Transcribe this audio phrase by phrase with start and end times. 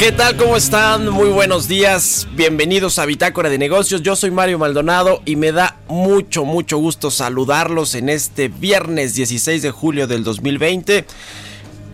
[0.00, 0.34] ¿Qué tal?
[0.38, 1.10] ¿Cómo están?
[1.10, 2.26] Muy buenos días.
[2.32, 4.00] Bienvenidos a Bitácora de Negocios.
[4.00, 9.60] Yo soy Mario Maldonado y me da mucho, mucho gusto saludarlos en este viernes 16
[9.60, 11.04] de julio del 2020.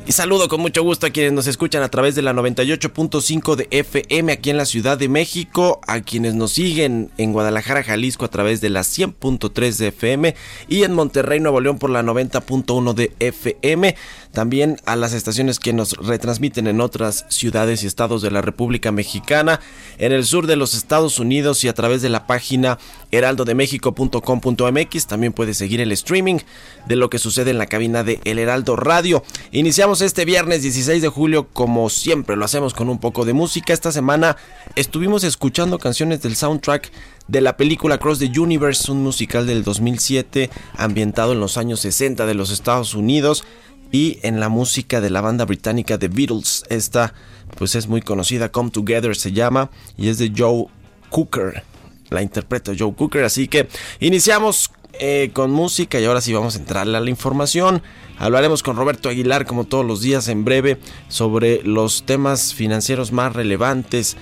[0.08, 3.66] Y saludo con mucho gusto a quienes nos escuchan a través de la 98.5 de
[3.72, 8.28] FM aquí en la Ciudad de México, a quienes nos siguen en Guadalajara, Jalisco a
[8.28, 10.36] través de la 100.3 de FM
[10.68, 13.96] y en Monterrey, Nuevo León por la 90.1 de FM
[14.36, 18.92] también a las estaciones que nos retransmiten en otras ciudades y estados de la República
[18.92, 19.60] Mexicana,
[19.96, 22.78] en el sur de los Estados Unidos y a través de la página
[23.10, 25.06] heraldodemexico.com.mx.
[25.06, 26.38] También puede seguir el streaming
[26.86, 29.22] de lo que sucede en la cabina de El Heraldo Radio.
[29.52, 33.72] Iniciamos este viernes 16 de julio como siempre, lo hacemos con un poco de música.
[33.72, 34.36] Esta semana
[34.74, 36.90] estuvimos escuchando canciones del soundtrack
[37.28, 42.26] de la película Cross the Universe, un musical del 2007 ambientado en los años 60
[42.26, 43.44] de los Estados Unidos
[43.92, 46.64] y en la música de la banda británica The Beatles.
[46.68, 47.14] Esta
[47.56, 50.66] pues es muy conocida, Come Together se llama y es de Joe
[51.10, 51.62] Cooker.
[52.10, 53.68] La interpreta Joe Cooker, así que
[54.00, 57.82] iniciamos eh, con música y ahora sí vamos a entrarle a la información.
[58.18, 60.78] Hablaremos con Roberto Aguilar como todos los días en breve
[61.08, 64.16] sobre los temas financieros más relevantes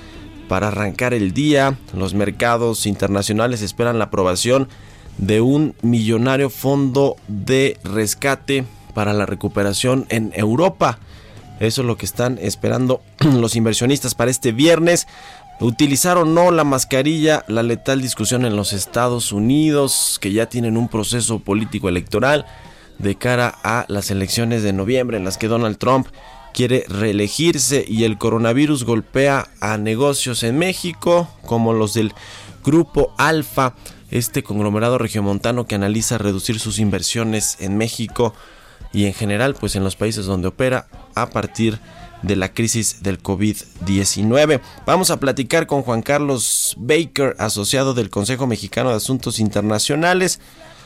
[0.48, 1.78] para arrancar el día.
[1.96, 4.68] Los mercados internacionales esperan la aprobación
[5.18, 10.98] de un millonario fondo de rescate para la recuperación en Europa.
[11.60, 15.06] Eso es lo que están esperando los inversionistas para este viernes.
[15.64, 20.76] Utilizar o no la mascarilla, la letal discusión en los Estados Unidos, que ya tienen
[20.76, 22.44] un proceso político electoral
[22.98, 26.08] de cara a las elecciones de noviembre en las que Donald Trump
[26.52, 32.12] quiere reelegirse y el coronavirus golpea a negocios en México como los del
[32.62, 33.74] grupo Alfa,
[34.10, 38.34] este conglomerado regiomontano que analiza reducir sus inversiones en México
[38.92, 42.03] y en general pues en los países donde opera a partir de
[42.36, 44.60] la crisis del COVID-19.
[44.86, 50.40] Vamos a platicar con Juan Carlos Baker, asociado del Consejo Mexicano de Asuntos Internacionales,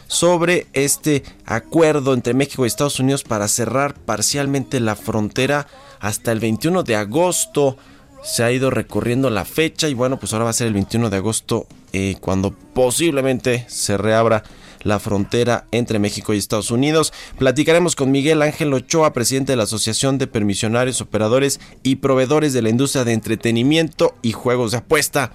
[0.09, 5.67] sobre este acuerdo entre México y Estados Unidos para cerrar parcialmente la frontera
[6.01, 7.77] hasta el 21 de agosto.
[8.23, 11.11] Se ha ido recorriendo la fecha y bueno, pues ahora va a ser el 21
[11.11, 14.43] de agosto eh, cuando posiblemente se reabra
[14.83, 17.13] la frontera entre México y Estados Unidos.
[17.39, 22.63] Platicaremos con Miguel Ángel Ochoa, presidente de la Asociación de Permisionarios, Operadores y Proveedores de
[22.63, 25.33] la Industria de Entretenimiento y Juegos de Apuesta.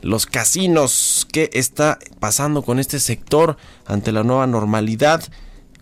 [0.00, 3.56] Los casinos, ¿qué está pasando con este sector
[3.86, 5.24] ante la nueva normalidad?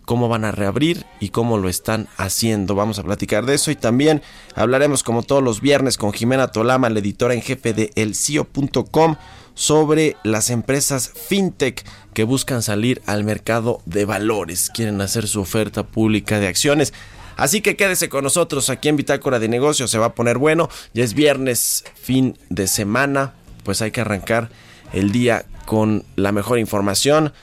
[0.06, 2.74] cómo van a reabrir y cómo lo están haciendo.
[2.74, 4.22] Vamos a platicar de eso y también
[4.54, 9.16] hablaremos como todos los viernes con Jimena Tolama, la editora en jefe de elcio.com
[9.54, 11.84] sobre las empresas fintech
[12.16, 16.94] que buscan salir al mercado de valores, quieren hacer su oferta pública de acciones.
[17.36, 20.70] Así que quédese con nosotros aquí en Bitácora de Negocios, se va a poner bueno.
[20.94, 24.48] Ya es viernes, fin de semana, pues hay que arrancar
[24.94, 27.34] el día con la mejor información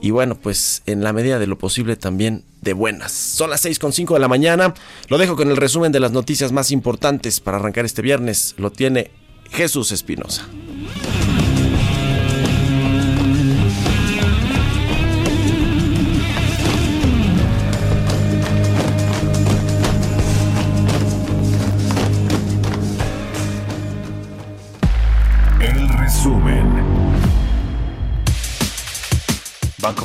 [0.00, 3.10] y bueno, pues en la medida de lo posible también de buenas.
[3.10, 4.74] Son las 6.5 de la mañana,
[5.08, 8.70] lo dejo con el resumen de las noticias más importantes para arrancar este viernes, lo
[8.70, 9.10] tiene
[9.50, 10.46] Jesús Espinosa.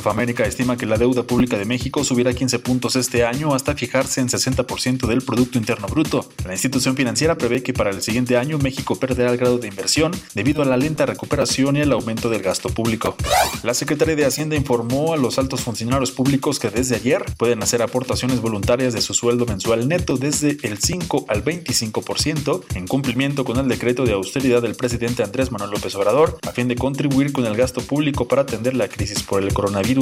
[0.06, 3.74] Of America estima que la deuda pública de México subirá 15 puntos este año hasta
[3.74, 6.28] fijarse en 60% del Producto Interno Bruto.
[6.44, 10.12] La institución financiera prevé que para el siguiente año México perderá el grado de inversión
[10.34, 13.16] debido a la lenta recuperación y el aumento del gasto público.
[13.62, 17.82] La Secretaría de Hacienda informó a los altos funcionarios públicos que desde ayer pueden hacer
[17.82, 23.58] aportaciones voluntarias de su sueldo mensual neto desde el 5 al 25% en cumplimiento con
[23.58, 27.46] el decreto de austeridad del presidente Andrés Manuel López Obrador a fin de contribuir con
[27.46, 29.95] el gasto público para atender la crisis por el coronavirus.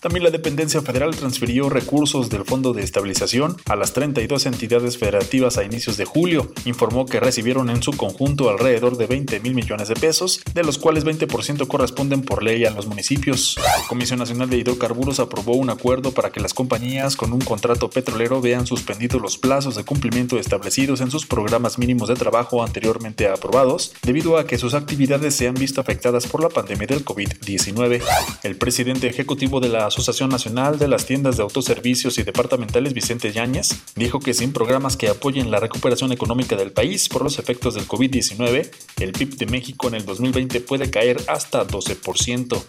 [0.00, 5.58] También la dependencia federal transfirió recursos del Fondo de Estabilización a las 32 entidades federativas
[5.58, 6.50] a inicios de julio.
[6.64, 10.78] Informó que recibieron en su conjunto alrededor de 20 mil millones de pesos, de los
[10.78, 13.56] cuales 20% corresponden por ley a los municipios.
[13.58, 17.90] La Comisión Nacional de Hidrocarburos aprobó un acuerdo para que las compañías con un contrato
[17.90, 23.28] petrolero vean suspendidos los plazos de cumplimiento establecidos en sus programas mínimos de trabajo anteriormente
[23.28, 28.02] aprobados, debido a que sus actividades se han visto afectadas por la pandemia del COVID-19.
[28.42, 33.32] El presidente ejecutivo de la Asociación Nacional de las Tiendas de Autoservicios y Departamentales, Vicente
[33.32, 37.74] Yáñez, dijo que sin programas que apoyen la recuperación económica del país por los efectos
[37.74, 38.70] del COVID-19,
[39.00, 42.62] el PIB de México en el 2020 puede caer hasta 12%.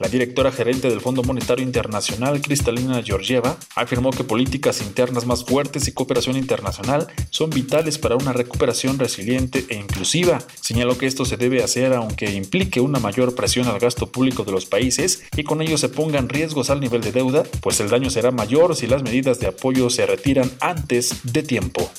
[0.00, 5.86] La directora gerente del Fondo Monetario Internacional, Cristalina Georgieva, afirmó que políticas internas más fuertes
[5.88, 10.38] y cooperación internacional son vitales para una recuperación resiliente e inclusiva.
[10.60, 14.52] Señaló que esto se debe hacer aunque implique una mayor presión al gasto público de
[14.52, 18.08] los países y con ello se pongan riesgos al nivel de deuda, pues el daño
[18.08, 21.90] será mayor si las medidas de apoyo se retiran antes de tiempo.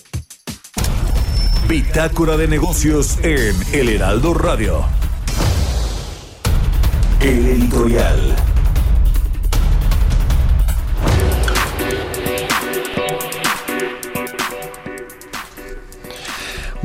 [1.67, 4.85] Bitácora de negocios en El Heraldo Radio.
[7.19, 8.52] El editorial.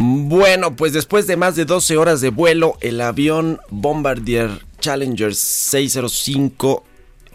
[0.00, 6.84] Bueno, pues después de más de 12 horas de vuelo, el avión Bombardier Challenger 605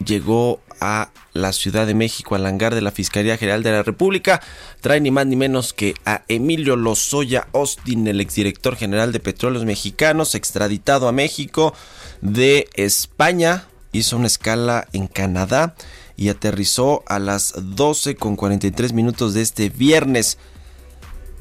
[0.06, 4.42] llegó a la Ciudad de México, al hangar de la Fiscalía General de la República.
[4.80, 9.66] Trae ni más ni menos que a Emilio Lozoya Austin, el exdirector general de Petróleos
[9.66, 11.74] Mexicanos, extraditado a México
[12.22, 13.68] de España.
[13.92, 15.76] Hizo una escala en Canadá
[16.16, 20.38] y aterrizó a las 12 con 43 minutos de este viernes.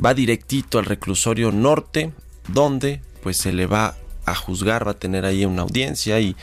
[0.04, 2.12] Va directito al reclusorio norte,
[2.48, 6.36] donde pues se le va a juzgar, va a tener ahí una audiencia y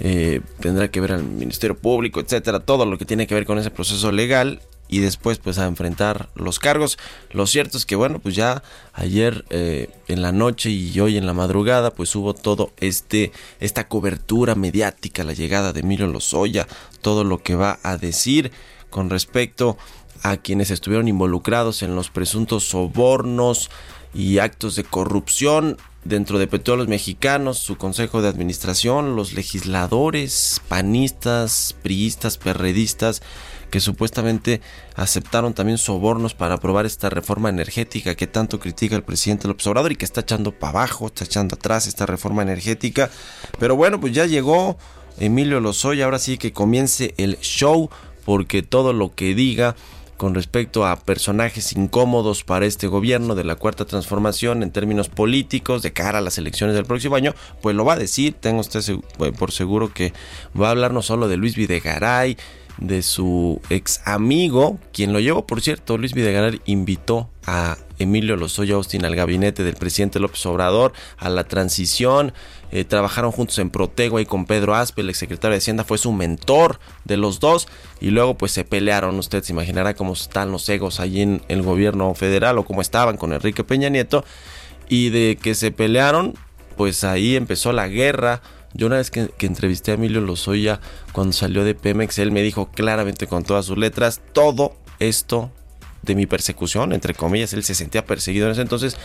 [0.00, 3.58] eh, tendrá que ver al Ministerio Público, etcétera, todo lo que tiene que ver con
[3.58, 6.98] ese proceso legal y después pues a enfrentar los cargos.
[7.30, 8.62] Lo cierto es que bueno, pues ya
[8.92, 13.88] ayer eh, en la noche y hoy en la madrugada pues hubo todo este esta
[13.88, 16.66] cobertura mediática, la llegada de Emilio Lozoya,
[17.02, 18.50] todo lo que va a decir
[18.90, 19.76] con respecto a
[20.42, 23.70] quienes estuvieron involucrados en los presuntos sobornos
[24.14, 31.74] y actos de corrupción dentro de Petróleos Mexicanos, su consejo de administración, los legisladores, panistas,
[31.82, 33.22] priistas, perredistas,
[33.70, 34.62] que supuestamente
[34.96, 39.92] aceptaron también sobornos para aprobar esta reforma energética que tanto critica el presidente López Obrador
[39.92, 43.10] y que está echando para abajo, está echando atrás esta reforma energética.
[43.58, 44.78] Pero bueno, pues ya llegó
[45.18, 47.90] Emilio Lozoya, ahora sí que comience el show,
[48.24, 49.76] porque todo lo que diga
[50.18, 55.80] con respecto a personajes incómodos para este gobierno de la cuarta transformación en términos políticos
[55.80, 58.82] de cara a las elecciones del próximo año, pues lo va a decir, tengo usted
[59.38, 60.12] por seguro que
[60.60, 62.36] va a hablar no solo de Luis Videgaray,
[62.78, 68.74] de su ex amigo, quien lo llevó, por cierto, Luis Videgaray invitó a Emilio Lozoya
[68.74, 72.32] Austin al gabinete del presidente López Obrador, a la transición,
[72.70, 76.12] eh, trabajaron juntos en Protego y con Pedro Aspe, el exsecretario de Hacienda, fue su
[76.12, 77.68] mentor de los dos
[78.00, 81.62] y luego pues se pelearon, usted se imaginará cómo están los egos allí en el
[81.62, 84.24] gobierno federal o cómo estaban con Enrique Peña Nieto
[84.88, 86.34] y de que se pelearon,
[86.76, 88.42] pues ahí empezó la guerra,
[88.74, 90.80] yo una vez que, entrevisté a Emilio Lozoya
[91.12, 95.50] cuando salió de Pemex, él me dijo claramente con todas sus letras, todo esto
[96.02, 98.96] de mi persecución, entre comillas, él se sentía perseguido en ese entonces,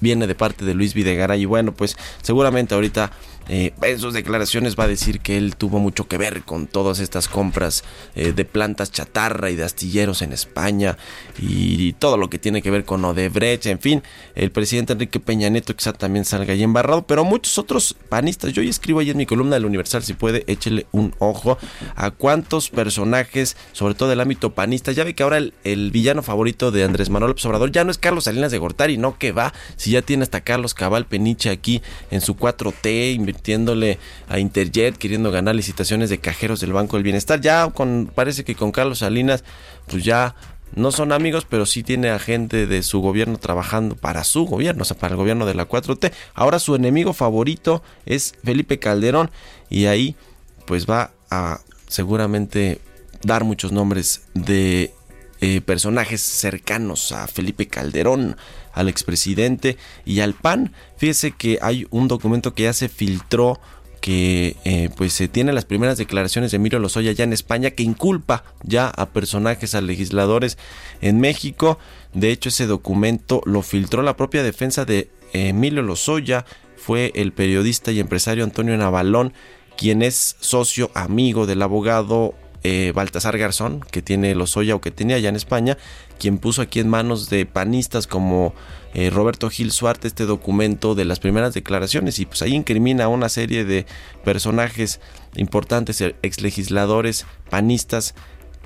[0.00, 1.42] viene de parte de Luis Videgaray.
[1.42, 3.12] Y bueno, pues seguramente ahorita
[3.48, 6.98] eh, en sus declaraciones va a decir que él tuvo mucho que ver con todas
[6.98, 7.82] estas compras
[8.14, 10.96] eh, de plantas chatarra y de astilleros en España
[11.40, 14.02] y, todo lo que tiene que ver con Odebrecht, en fin,
[14.34, 18.60] el presidente Enrique Peña Nieto quizá también salga ahí embarrado, pero muchos otros panistas, yo
[18.60, 21.58] hoy escribo ahí en mi columna del Universal, si puede, échele un ojo
[21.96, 26.70] a cuántos personajes, sobre todo del ámbito panista, ya ve que ahora el, villano favorito
[26.70, 29.54] de Andrés Manuel López Obrador ya no es Carlos Salinas de Gortari, no que va,
[29.76, 35.30] si ya tiene hasta Carlos Cabal Peniche aquí en su 4T, invirtiéndole a Interjet, queriendo
[35.30, 37.40] ganar licitaciones de cajeros del Banco del Bienestar.
[37.40, 39.44] Ya con, parece que con Carlos Salinas,
[39.86, 40.34] pues ya
[40.74, 44.82] no son amigos, pero sí tiene a gente de su gobierno trabajando para su gobierno,
[44.82, 46.12] o sea, para el gobierno de la 4T.
[46.34, 49.30] Ahora su enemigo favorito es Felipe Calderón
[49.70, 50.16] y ahí
[50.66, 52.80] pues va a seguramente
[53.22, 54.92] dar muchos nombres de
[55.40, 58.36] eh, personajes cercanos a Felipe Calderón,
[58.78, 60.72] al expresidente y al PAN.
[60.96, 63.60] Fíjese que hay un documento que ya se filtró
[64.00, 67.82] que eh, pues se tiene las primeras declaraciones de Emilio Lozoya ya en España que
[67.82, 70.56] inculpa ya a personajes, a legisladores
[71.00, 71.78] en México.
[72.14, 77.90] De hecho, ese documento lo filtró la propia defensa de Emilio Lozoya, fue el periodista
[77.90, 79.32] y empresario Antonio Navalón,
[79.76, 82.34] quien es socio amigo del abogado
[82.64, 85.78] eh, Baltasar Garzón, que tiene Lozoya o que tenía ya en España,
[86.18, 88.54] quien puso aquí en manos de panistas como
[88.94, 92.18] eh, Roberto Gil Suarte este documento de las primeras declaraciones.
[92.18, 93.86] Y pues ahí incrimina a una serie de
[94.24, 95.00] personajes
[95.36, 98.14] importantes, ex legisladores panistas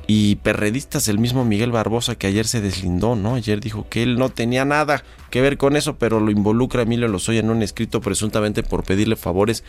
[0.06, 3.36] y perredistas, el mismo Miguel Barbosa que ayer se deslindó, ¿no?
[3.36, 7.08] Ayer dijo que él no tenía nada que ver con eso, pero lo involucra Emilio
[7.08, 9.64] Lozoya en un escrito presuntamente por pedirle favores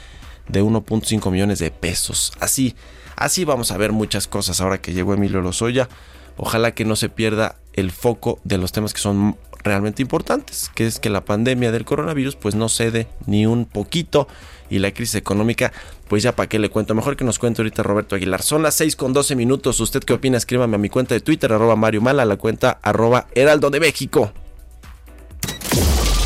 [0.48, 2.34] de 1.5 millones de pesos.
[2.40, 2.76] Así,
[3.16, 5.88] así vamos a ver muchas cosas ahora que llegó Emilio Lozoya.
[6.36, 10.86] Ojalá que no se pierda el foco de los temas que son realmente importantes, que
[10.86, 14.28] es que la pandemia del coronavirus pues no cede ni un poquito
[14.70, 15.72] y la crisis económica,
[16.08, 16.96] pues ya para qué le cuento.
[16.96, 18.42] Mejor que nos cuente ahorita Roberto Aguilar.
[18.42, 19.80] Son las 6 con 12 minutos.
[19.80, 20.38] ¿Usted qué opina?
[20.38, 23.80] Escríbame a mi cuenta de Twitter, arroba Mario Mala, a la cuenta arroba Heraldo de
[23.80, 24.32] México.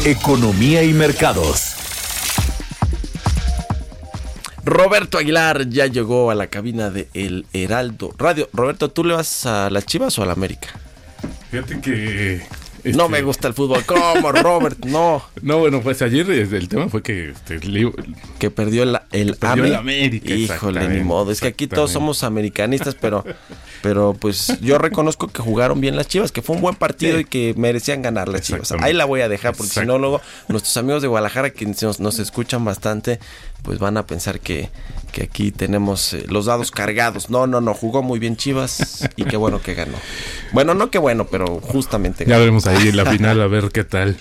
[0.06, 1.76] Economía y mercados.
[4.68, 8.50] Roberto Aguilar ya llegó a la cabina de El Heraldo Radio.
[8.52, 10.68] Roberto, ¿tú le vas a las Chivas o a la América?
[11.50, 12.42] Fíjate que
[12.94, 13.84] no este, me gusta el fútbol.
[13.86, 14.86] ¿Cómo, Robert?
[14.86, 15.24] No.
[15.42, 17.30] No, bueno, pues ayer el tema fue que...
[17.30, 17.60] Este,
[18.40, 20.34] que perdió el, el, perdió el América.
[20.34, 21.32] Híjole, ni modo.
[21.32, 23.24] Es que aquí todos somos americanistas, pero,
[23.82, 27.26] pero pues yo reconozco que jugaron bien las Chivas, que fue un buen partido y
[27.26, 28.72] que merecían ganar las Chivas.
[28.82, 32.00] Ahí la voy a dejar, porque si no, luego nuestros amigos de Guadalajara, que nos,
[32.00, 33.20] nos escuchan bastante,
[33.64, 34.70] pues van a pensar que,
[35.12, 37.30] que aquí tenemos eh, los dados cargados.
[37.30, 39.98] No, no, no, jugó muy bien Chivas y qué bueno que ganó.
[40.52, 42.36] Bueno, no qué bueno, pero justamente ganó.
[42.36, 44.18] Ya veremos ahí en la final a ver qué tal.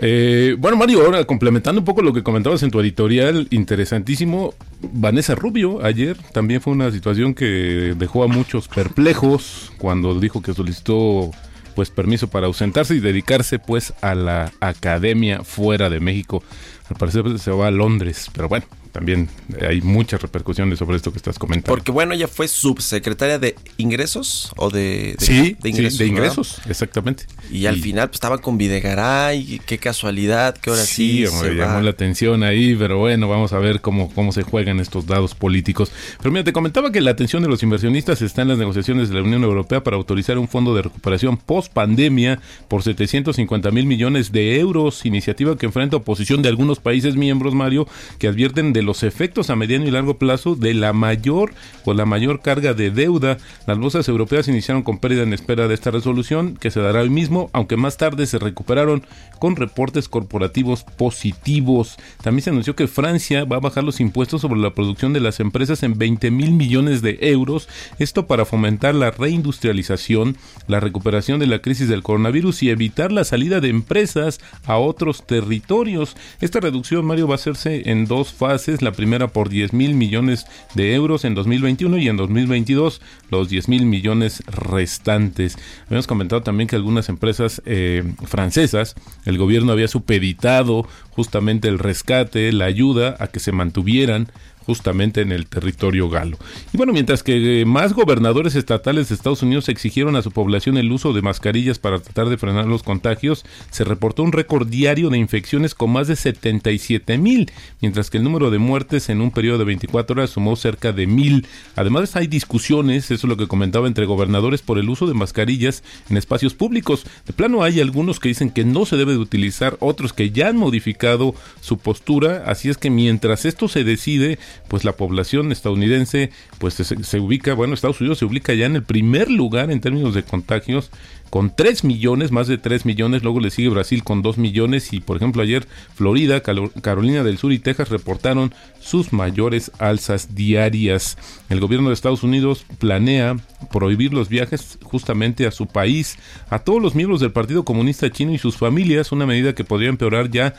[0.00, 4.54] Eh, bueno, Mario, ahora complementando un poco lo que comentabas en tu editorial, interesantísimo.
[4.80, 10.52] Vanessa Rubio, ayer también fue una situación que dejó a muchos perplejos cuando dijo que
[10.52, 11.30] solicitó
[11.74, 16.42] pues permiso para ausentarse y dedicarse pues a la academia fuera de México.
[16.88, 18.66] Al parecer se va a Londres, pero bueno,
[18.96, 19.28] también
[19.60, 21.68] hay muchas repercusiones sobre esto que estás comentando.
[21.68, 27.26] Porque bueno, ella fue subsecretaria de ingresos o de, sí, de ingresos, de ingresos exactamente.
[27.50, 31.26] Y, al final pues, estaba con Videgaray, qué casualidad, que ahora sí.
[31.26, 34.80] Sí, me llamó la atención ahí, pero bueno, vamos a ver cómo, cómo se juegan
[34.80, 35.92] estos dados políticos.
[36.16, 39.16] Pero mira, te comentaba que la atención de los inversionistas está en las negociaciones de
[39.16, 44.32] la Unión Europea para autorizar un fondo de recuperación post pandemia por 750 mil millones
[44.32, 47.86] de euros, iniciativa que enfrenta oposición de algunos países miembros, Mario,
[48.18, 51.52] que advierten de los efectos a mediano y largo plazo de la mayor
[51.84, 53.36] o la mayor carga de deuda.
[53.66, 57.10] Las bolsas europeas iniciaron con pérdida en espera de esta resolución, que se dará hoy
[57.10, 59.04] mismo, aunque más tarde se recuperaron
[59.38, 61.96] con reportes corporativos positivos.
[62.22, 65.40] También se anunció que Francia va a bajar los impuestos sobre la producción de las
[65.40, 70.36] empresas en 20 mil millones de euros, esto para fomentar la reindustrialización,
[70.68, 75.26] la recuperación de la crisis del coronavirus y evitar la salida de empresas a otros
[75.26, 76.16] territorios.
[76.40, 80.46] Esta reducción, Mario, va a hacerse en dos fases la primera por 10 mil millones
[80.74, 85.56] de euros en 2021 y en 2022 los 10 mil millones restantes.
[85.86, 92.52] Habíamos comentado también que algunas empresas eh, francesas, el gobierno había supeditado justamente el rescate,
[92.52, 94.28] la ayuda a que se mantuvieran
[94.66, 96.36] justamente en el territorio galo.
[96.72, 100.90] Y bueno, mientras que más gobernadores estatales de Estados Unidos exigieron a su población el
[100.90, 105.18] uso de mascarillas para tratar de frenar los contagios, se reportó un récord diario de
[105.18, 109.58] infecciones con más de 77 mil, mientras que el número de muertes en un periodo
[109.58, 111.46] de 24 horas sumó cerca de mil.
[111.76, 115.84] Además hay discusiones, eso es lo que comentaba, entre gobernadores por el uso de mascarillas
[116.10, 117.06] en espacios públicos.
[117.26, 120.48] De plano hay algunos que dicen que no se debe de utilizar, otros que ya
[120.48, 124.38] han modificado su postura, así es que mientras esto se decide,
[124.68, 128.82] pues la población estadounidense pues se, ubica, bueno, Estados Unidos se ubica ya en el
[128.82, 130.90] primer lugar en términos de contagios
[131.30, 135.00] con 3 millones, más de 3 millones, luego le sigue Brasil con 2 millones y
[135.00, 141.18] por ejemplo ayer Florida, Carolina del Sur y Texas reportaron sus mayores alzas diarias.
[141.48, 143.36] El gobierno de Estados Unidos planea
[143.72, 146.16] prohibir los viajes justamente a su país,
[146.48, 149.88] a todos los miembros del Partido Comunista Chino y sus familias, una medida que podría
[149.88, 150.54] empeorar ya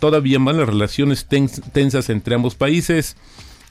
[0.00, 3.16] todavía más las relaciones tensas entre ambos países.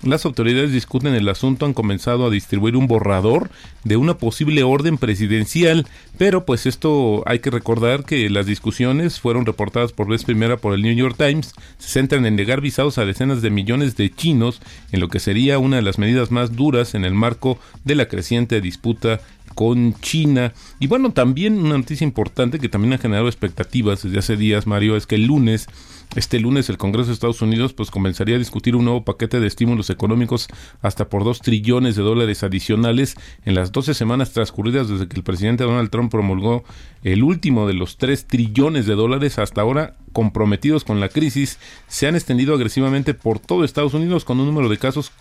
[0.04, 3.50] Las autoridades discuten el asunto, han comenzado a distribuir un borrador
[3.84, 9.46] de una posible orden presidencial, pero pues esto hay que recordar que las discusiones fueron
[9.46, 13.06] reportadas por vez primera por el New York Times, se centran en negar visados a
[13.06, 16.96] decenas de millones de chinos, en lo que sería una de las medidas más duras
[16.96, 19.20] en el marco de la creciente disputa
[19.56, 20.54] con China.
[20.80, 24.96] Y bueno, también una noticia importante que también ha generado expectativas desde hace días, Mario,
[24.96, 25.68] es que el lunes
[26.16, 29.48] este lunes el Congreso de Estados Unidos pues comenzaría a discutir un nuevo paquete de
[29.48, 30.48] estímulos económicos
[30.82, 33.16] hasta por 2 trillones de dólares adicionales
[33.46, 36.64] en las 12 semanas transcurridas desde que el presidente Donald Trump promulgó
[37.04, 42.08] el último de los 3 trillones de dólares hasta ahora comprometidos con la crisis se
[42.08, 45.12] han extendido agresivamente por todo Estados Unidos con un número de casos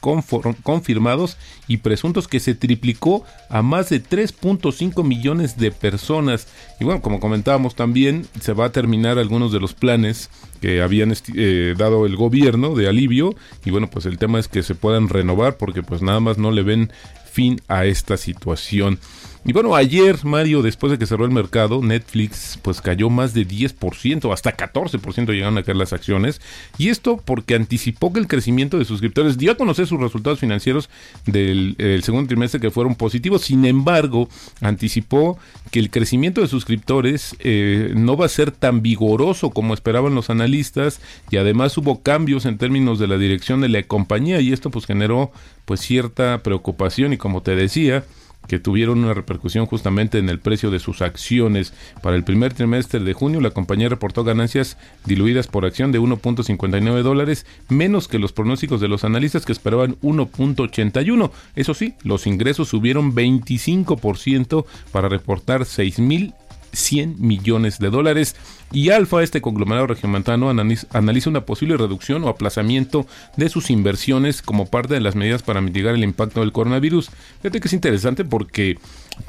[0.63, 1.37] confirmados
[1.69, 6.49] y presuntos que se triplicó a más de 3.5 millones de personas.
[6.81, 10.31] Y bueno, como comentábamos también, se va a terminar algunos de los planes
[10.61, 14.63] que habían eh, dado el gobierno de alivio y bueno, pues el tema es que
[14.63, 16.93] se puedan renovar porque pues nada más no le ven
[17.31, 18.99] fin a esta situación.
[19.43, 23.49] Y bueno, ayer, Mario, después de que cerró el mercado, Netflix pues cayó más de
[23.49, 26.43] 10%, hasta 14% llegaron a caer las acciones.
[26.77, 30.91] Y esto porque anticipó que el crecimiento de suscriptores dio a conocer sus resultados financieros
[31.25, 33.41] del segundo trimestre que fueron positivos.
[33.43, 34.29] Sin embargo,
[34.61, 35.39] anticipó
[35.71, 40.29] que el crecimiento de suscriptores eh, no va a ser tan vigoroso como esperaban los
[40.29, 44.71] analistas y además hubo cambios en términos de la dirección de la compañía y esto
[44.71, 45.33] pues generó
[45.65, 48.05] pues cierta preocupación y como te decía,
[48.51, 51.73] que tuvieron una repercusión justamente en el precio de sus acciones.
[52.03, 54.77] Para el primer trimestre de junio, la compañía reportó ganancias
[55.07, 59.95] diluidas por acción de 1.59 dólares, menos que los pronósticos de los analistas que esperaban
[60.01, 61.31] 1.81.
[61.55, 66.35] Eso sí, los ingresos subieron 25% para reportar 6.000
[66.73, 68.37] 100 millones de dólares.
[68.73, 73.05] Y Alfa, este conglomerado regiomontano, analiza una posible reducción o aplazamiento
[73.37, 77.11] de sus inversiones como parte de las medidas para mitigar el impacto del coronavirus.
[77.43, 78.79] Fíjate que es interesante porque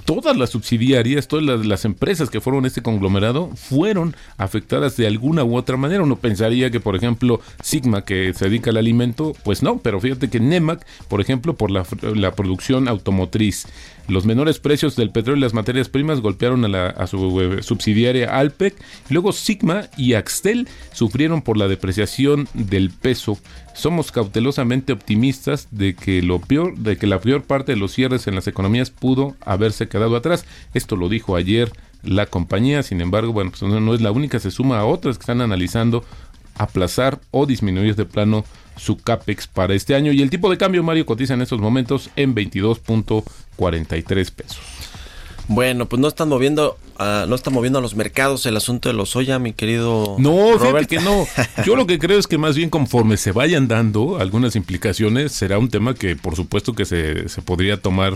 [0.06, 5.56] todas las subsidiarias, todas las, empresas que fueron este conglomerado fueron afectadas de alguna u
[5.56, 6.04] otra manera.
[6.04, 10.30] Uno pensaría que, por ejemplo, Sigma, que se dedica al alimento, pues no, pero fíjate
[10.30, 11.84] que Nemac, por ejemplo, por la,
[12.14, 13.66] la producción automotriz.
[14.08, 18.76] Los menores precios del petróleo y las materias primas golpearon a, su eh, subsidiaria Alpec.
[19.10, 23.38] Luego Sigma y Axtel sufrieron por la depreciación del peso.
[23.74, 28.28] Somos cautelosamente optimistas de que lo peor, de que la peor parte de los cierres
[28.28, 30.46] en las economías pudo haberse quedado atrás.
[30.74, 31.72] Esto lo dijo ayer
[32.04, 32.84] la compañía.
[32.84, 36.04] Sin embargo, bueno, pues no es la única, se suma a otras que están analizando
[36.58, 38.44] aplazar o disminuir de plano
[38.78, 40.12] su CAPEX para este año.
[40.12, 44.91] Y el tipo de cambio, Mario, cotiza en estos momentos en 22.43 pesos.
[45.54, 48.94] Bueno, pues no están moviendo, uh, no están moviendo a los mercados el asunto de
[48.94, 50.16] los soya, mi querido.
[50.18, 50.88] No, Robert.
[50.88, 51.28] que no.
[51.66, 55.60] Yo lo que creo es que más bien conforme se vayan dando algunas implicaciones, será
[55.60, 58.14] un tema que por supuesto que se, se podría tomar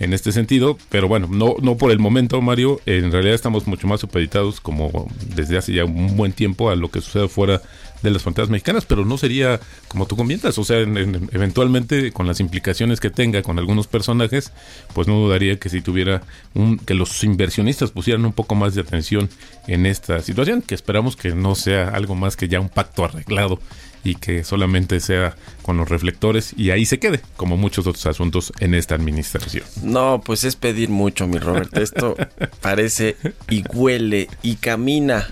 [0.00, 2.80] en este sentido, pero bueno, no, no por el momento, Mario.
[2.84, 6.90] En realidad estamos mucho más supeditados como desde hace ya un buen tiempo a lo
[6.90, 7.62] que sucede fuera
[8.02, 12.40] de las fronteras mexicanas, pero no sería como tú comentas, o sea, eventualmente con las
[12.40, 14.52] implicaciones que tenga con algunos personajes,
[14.94, 16.22] pues no dudaría que si tuviera
[16.54, 19.28] un, que los inversionistas pusieran un poco más de atención
[19.66, 23.60] en esta situación, que esperamos que no sea algo más que ya un pacto arreglado
[24.04, 28.52] y que solamente sea con los reflectores y ahí se quede, como muchos otros asuntos
[28.58, 29.64] en esta administración.
[29.82, 31.76] No, pues es pedir mucho, mi Robert.
[31.76, 32.16] Esto
[32.60, 33.16] parece
[33.48, 35.28] y huele y camina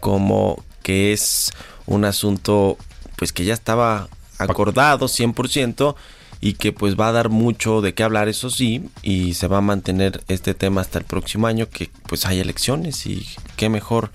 [0.00, 1.52] como que es
[1.86, 2.76] un asunto
[3.16, 5.94] pues que ya estaba acordado 100%
[6.40, 9.58] y que pues va a dar mucho de qué hablar, eso sí, y se va
[9.58, 14.10] a mantener este tema hasta el próximo año que pues hay elecciones y qué mejor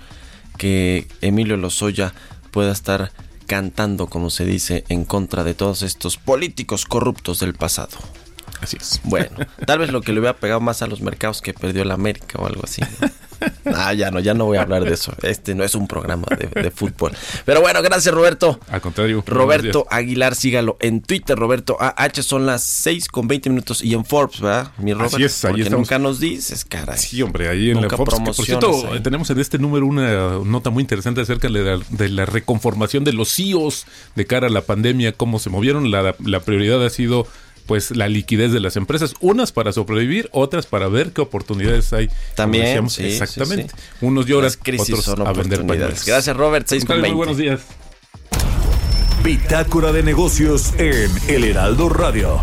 [0.57, 2.13] que Emilio Lozoya
[2.51, 3.11] pueda estar
[3.45, 7.97] cantando, como se dice, en contra de todos estos políticos corruptos del pasado.
[8.59, 8.99] Así es.
[9.03, 9.29] Bueno,
[9.65, 12.39] tal vez lo que le hubiera pegado más a los mercados que perdió el América
[12.39, 12.81] o algo así.
[13.65, 15.13] Ah, ya no, ya no voy a hablar de eso.
[15.21, 17.11] Este no es un programa de, fútbol.
[17.45, 18.59] Pero bueno, gracias Roberto.
[18.69, 19.23] Al contrario.
[19.25, 24.05] Roberto Aguilar, sígalo en Twitter, Roberto AH, son las 6 con 20 minutos y en
[24.05, 24.71] Forbes, ¿verdad?
[24.77, 26.97] Mi Robert, Así es, ahí nunca nos dices, caray.
[26.97, 28.19] Sí, hombre, ahí en la Forbes.
[28.19, 33.13] por cierto, tenemos en este número una nota muy interesante acerca de la, reconformación de
[33.13, 35.91] los CEOs de cara a la pandemia, cómo se movieron.
[35.91, 37.27] La, la prioridad ha sido
[37.67, 42.09] pues la liquidez de las empresas, unas para sobrevivir, otras para ver qué oportunidades hay.
[42.35, 43.73] También, exactamente.
[44.01, 46.05] Unos lloran, otros a vender pañales.
[46.05, 46.65] Gracias, Robert.
[46.67, 47.61] 6 con Muy buenos días.
[49.23, 52.41] Bitácora de negocios en El Heraldo Radio.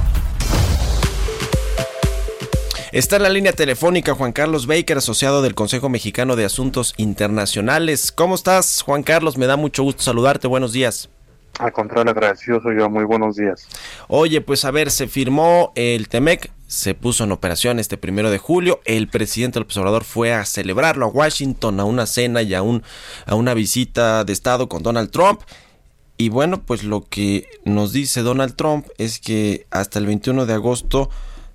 [2.92, 8.12] Está en la línea telefónica Juan Carlos Baker, asociado del Consejo Mexicano de Asuntos Internacionales.
[8.12, 9.37] ¿Cómo estás, Juan Carlos?
[9.37, 10.46] Me da mucho gusto saludarte.
[10.46, 11.08] Buenos días.
[11.59, 12.90] Al contrario, agradecido soy yo.
[12.90, 13.69] Muy buenos días.
[14.09, 18.38] Oye, pues a ver, se firmó el TEMEC, se puso en operación este primero de
[18.38, 18.81] julio.
[18.85, 22.83] El presidente del observador fue a celebrarlo a Washington, a una cena y a, un,
[23.27, 25.40] a una visita de Estado con Donald Trump.
[26.17, 30.55] Y bueno, pues lo que nos dice Donald Trump es que hasta el 21 de
[30.55, 31.11] agosto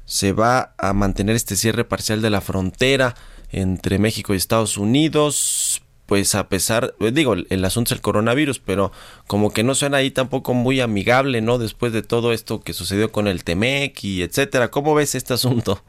[0.05, 3.15] se va a mantener este cierre parcial de la frontera
[3.51, 8.57] entre México y Estados Unidos, pues a pesar, eh, digo, el asunto es el coronavirus,
[8.57, 8.91] pero
[9.27, 11.59] como que no suena ahí tampoco muy amigable, ¿no?
[11.59, 14.71] Después de todo esto que sucedió con el Temec y etcétera.
[14.71, 15.83] ¿Cómo ves este asunto?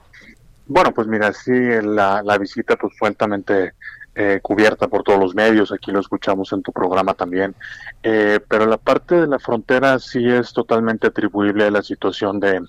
[0.67, 1.53] Bueno, pues mira, sí,
[1.83, 3.73] la, la visita pues fue altamente
[4.15, 7.55] eh, cubierta por todos los medios, aquí lo escuchamos en tu programa también,
[8.03, 12.61] eh, pero la parte de la frontera sí es totalmente atribuible a la situación de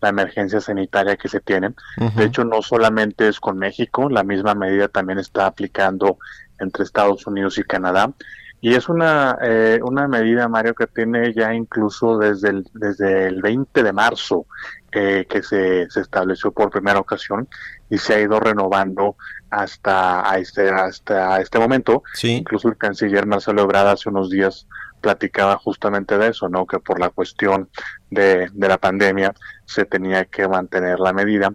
[0.00, 1.74] la emergencia sanitaria que se tiene.
[2.16, 6.18] De hecho, no solamente es con México, la misma medida también está aplicando
[6.60, 8.12] entre Estados Unidos y Canadá.
[8.62, 13.40] Y es una, eh, una medida, Mario, que tiene ya incluso desde el, desde el
[13.40, 14.46] 20 de marzo
[14.92, 17.48] eh, que se, se estableció por primera ocasión
[17.88, 19.16] y se ha ido renovando
[19.48, 22.02] hasta a este, hasta este momento.
[22.22, 24.66] Incluso el canciller Marcelo Ebrard hace unos días
[25.00, 26.66] platicaba justamente de eso, ¿no?
[26.66, 27.70] Que por la cuestión
[28.10, 31.52] de, de la pandemia se tenía que mantener la medida.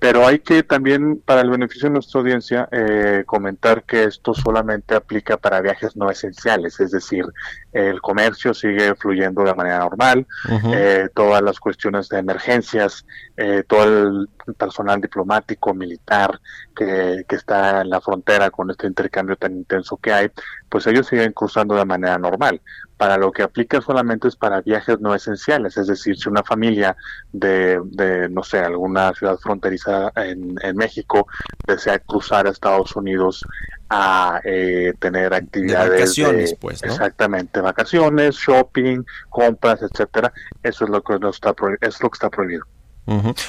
[0.00, 4.94] Pero hay que también, para el beneficio de nuestra audiencia, eh, comentar que esto solamente
[4.94, 7.24] aplica para viajes no esenciales, es decir,
[7.72, 10.24] el comercio sigue fluyendo de manera normal,
[10.72, 13.04] eh, todas las cuestiones de emergencias,
[13.36, 16.40] eh, todo el personal diplomático, militar
[16.76, 20.30] que, que está en la frontera con este intercambio tan intenso que hay,
[20.68, 22.60] pues ellos siguen cruzando de manera normal
[22.98, 26.96] para lo que aplica solamente es para viajes no esenciales, es decir, si una familia
[27.32, 31.28] de, de no sé, alguna ciudad fronteriza en, en, México
[31.66, 33.46] desea cruzar a Estados Unidos
[33.88, 36.92] a eh, tener actividades de vacaciones, pues, ¿no?
[36.92, 40.32] exactamente, vacaciones, shopping, compras, etcétera,
[40.64, 42.64] eso es lo que no está es lo que está prohibido.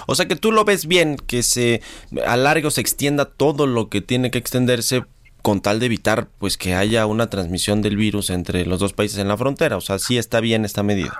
[0.08, 1.82] O sea que tú lo ves bien, que se
[2.26, 5.04] alargue o se extienda todo lo que tiene que extenderse
[5.42, 9.20] con tal de evitar pues que haya una transmisión del virus entre los dos países
[9.20, 9.78] en la frontera.
[9.78, 11.14] O sea, sí está bien esta medida.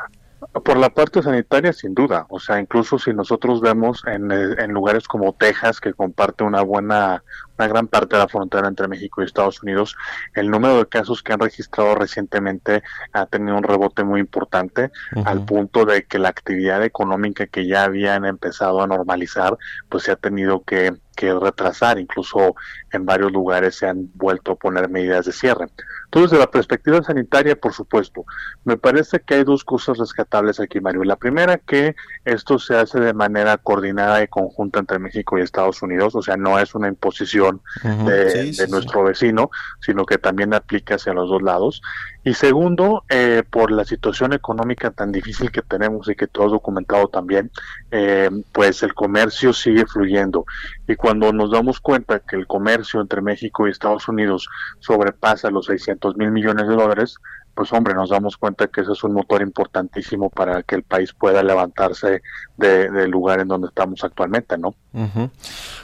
[0.64, 2.26] Por la parte sanitaria, sin duda.
[2.30, 7.24] O sea, incluso si nosotros vemos en, en, lugares como Texas, que comparte una buena,
[7.58, 9.96] una gran parte de la frontera entre México y Estados Unidos,
[10.34, 14.92] el número de casos que han registrado recientemente ha tenido un rebote muy importante,
[15.26, 19.58] al punto de que la actividad económica que ya habían empezado a normalizar,
[19.90, 22.00] pues se ha tenido que, que retrasar.
[22.00, 22.56] Incluso
[22.94, 25.68] en varios lugares se han vuelto a poner medidas de cierre.
[26.06, 28.24] Entonces, desde la perspectiva sanitaria, por supuesto,
[28.64, 31.04] me parece que hay dos cosas rescatables aquí, Mario.
[31.04, 35.82] La primera, que esto se hace de manera coordinada y conjunta entre México y Estados
[35.82, 38.06] Unidos, o sea, no es una imposición uh -huh.
[38.06, 39.52] de, sí, sí, de, nuestro vecino,
[39.82, 41.82] sino que también aplica hacia los dos lados.
[42.24, 46.52] Y segundo, eh, por la situación económica tan difícil que tenemos y que todo has
[46.52, 47.50] documentado también,
[47.92, 50.46] eh, pues el comercio sigue fluyendo.
[50.88, 54.48] Y cuando nos damos cuenta que el comercio entre México y Estados Unidos
[54.80, 57.16] sobrepasa los 600 mil millones de dólares,
[57.60, 61.14] pues hombre, nos damos cuenta que ese es un motor importantísimo para que el país
[61.14, 62.22] pueda levantarse
[62.56, 64.76] del de lugar en donde estamos actualmente, ¿no?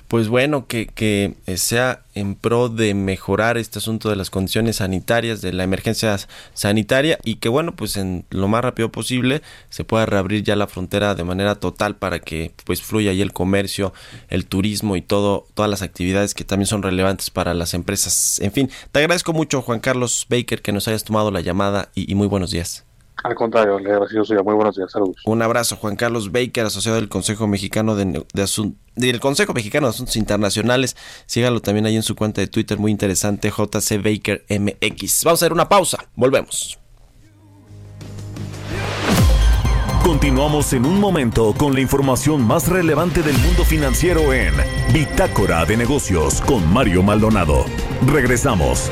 [0.07, 5.41] Pues bueno, que, que sea en pro de mejorar este asunto de las condiciones sanitarias,
[5.41, 6.17] de la emergencia
[6.53, 10.67] sanitaria y que bueno, pues en lo más rápido posible se pueda reabrir ya la
[10.67, 13.93] frontera de manera total para que pues fluya ahí el comercio,
[14.29, 18.39] el turismo y todo, todas las actividades que también son relevantes para las empresas.
[18.39, 22.09] En fin, te agradezco mucho Juan Carlos Baker que nos hayas tomado la llamada y,
[22.11, 22.85] y muy buenos días.
[23.23, 25.15] Al contrario, le agradezco, muy buenos días, saludos.
[25.25, 29.87] Un abrazo, Juan Carlos Baker, asociado del Consejo Mexicano de, de Asuntos del Consejo Mexicano
[29.87, 30.95] de Asuntos Internacionales.
[31.25, 35.23] Sígalo también ahí en su cuenta de Twitter, muy interesante, JC Baker MX.
[35.25, 36.79] Vamos a hacer una pausa, volvemos.
[40.03, 44.53] Continuamos en un momento con la información más relevante del mundo financiero en
[44.93, 47.65] Bitácora de Negocios con Mario Maldonado.
[48.05, 48.91] Regresamos.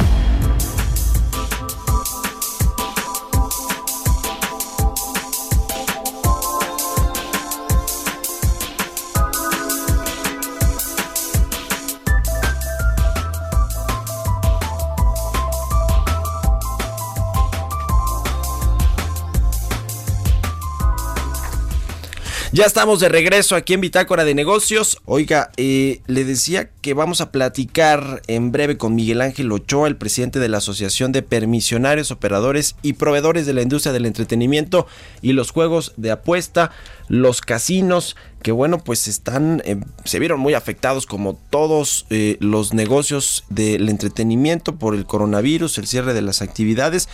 [22.53, 24.97] Ya estamos de regreso aquí en Bitácora de Negocios.
[25.05, 29.95] Oiga, eh, le decía que vamos a platicar en breve con Miguel Ángel Ochoa, el
[29.95, 34.85] presidente de la Asociación de Permisionarios, Operadores y Proveedores de la Industria del Entretenimiento
[35.21, 36.71] y los Juegos de Apuesta,
[37.07, 42.73] los casinos, que bueno, pues están, eh, se vieron muy afectados como todos eh, los
[42.73, 47.07] negocios del entretenimiento por el coronavirus, el cierre de las actividades,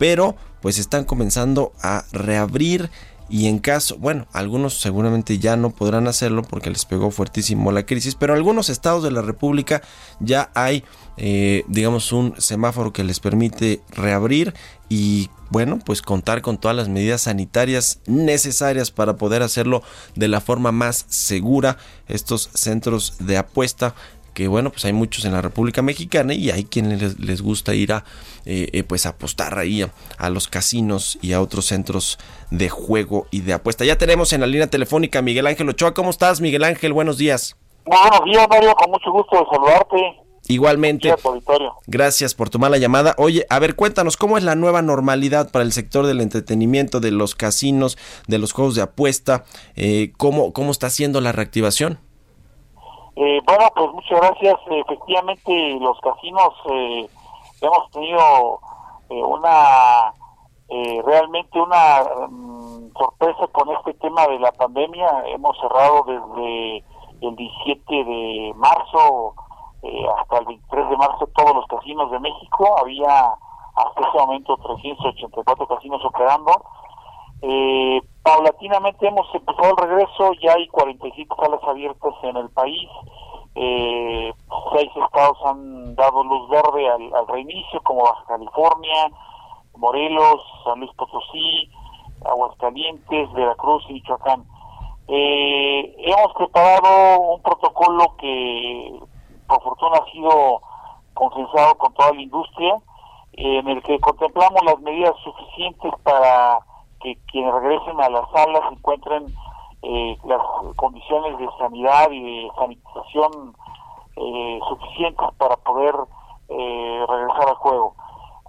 [0.00, 2.90] pero pues están comenzando a reabrir
[3.30, 7.86] y en caso, bueno, algunos seguramente ya no podrán hacerlo porque les pegó fuertísimo la
[7.86, 9.82] crisis, pero algunos estados de la República
[10.18, 10.82] ya hay,
[11.16, 14.52] eh, digamos, un semáforo que les permite reabrir
[14.88, 19.84] y, bueno, pues contar con todas las medidas sanitarias necesarias para poder hacerlo
[20.16, 21.78] de la forma más segura.
[22.08, 23.94] Estos centros de apuesta
[24.34, 27.92] que bueno, pues hay muchos en la República Mexicana y hay quienes les, gusta ir
[27.92, 28.04] a
[28.44, 29.86] eh, eh, pues apostar ahí
[30.18, 32.18] a, los casinos y a otros centros
[32.50, 33.84] de juego y de apuesta.
[33.84, 35.94] Ya tenemos en la línea telefónica Miguel Ángel Ochoa.
[35.94, 36.92] ¿Cómo estás, Miguel Ángel?
[36.92, 37.56] Buenos días.
[37.84, 39.96] Buenos días, Mario, con mucho gusto de saludarte.
[40.48, 41.14] Igualmente.
[41.86, 43.14] Gracias por tomar la llamada.
[43.18, 47.12] Oye, a ver, cuéntanos, ¿cómo es la nueva normalidad para el sector del entretenimiento, de
[47.12, 49.44] los casinos, de los juegos de apuesta?
[49.76, 52.00] Eh, ¿cómo, ¿Cómo está siendo la reactivación?
[53.16, 54.56] Eh, bueno, pues muchas gracias.
[54.66, 57.08] Efectivamente, los casinos eh,
[57.60, 58.60] hemos tenido
[59.10, 60.14] eh, una
[60.68, 65.24] eh, realmente una mm, sorpresa con este tema de la pandemia.
[65.26, 66.84] Hemos cerrado desde
[67.20, 69.34] el 17 de marzo
[70.18, 72.76] hasta el 23 de marzo todos los casinos de México.
[72.78, 73.34] Había
[73.74, 76.52] hasta ese momento 384 casinos operando.
[77.42, 82.88] Eh, paulatinamente hemos empezado el regreso, ya hay 45 salas abiertas en el país,
[83.54, 84.32] eh,
[84.76, 89.10] seis estados han dado luz verde al, reinicio, como Baja California,
[89.76, 91.70] Morelos, San Luis Potosí,
[92.24, 94.44] Aguascalientes, Veracruz y Michoacán.
[95.08, 99.00] Eh, hemos preparado un protocolo que
[99.48, 100.60] por fortuna ha sido
[101.14, 102.76] consensado con toda la industria,
[103.32, 106.60] en el que contemplamos las medidas suficientes para
[107.00, 109.26] que quienes regresen a las salas encuentren
[109.82, 110.42] eh, las
[110.76, 113.56] condiciones de sanidad y de sanitización
[114.16, 115.94] eh, suficientes para poder
[116.48, 117.94] eh, regresar al juego.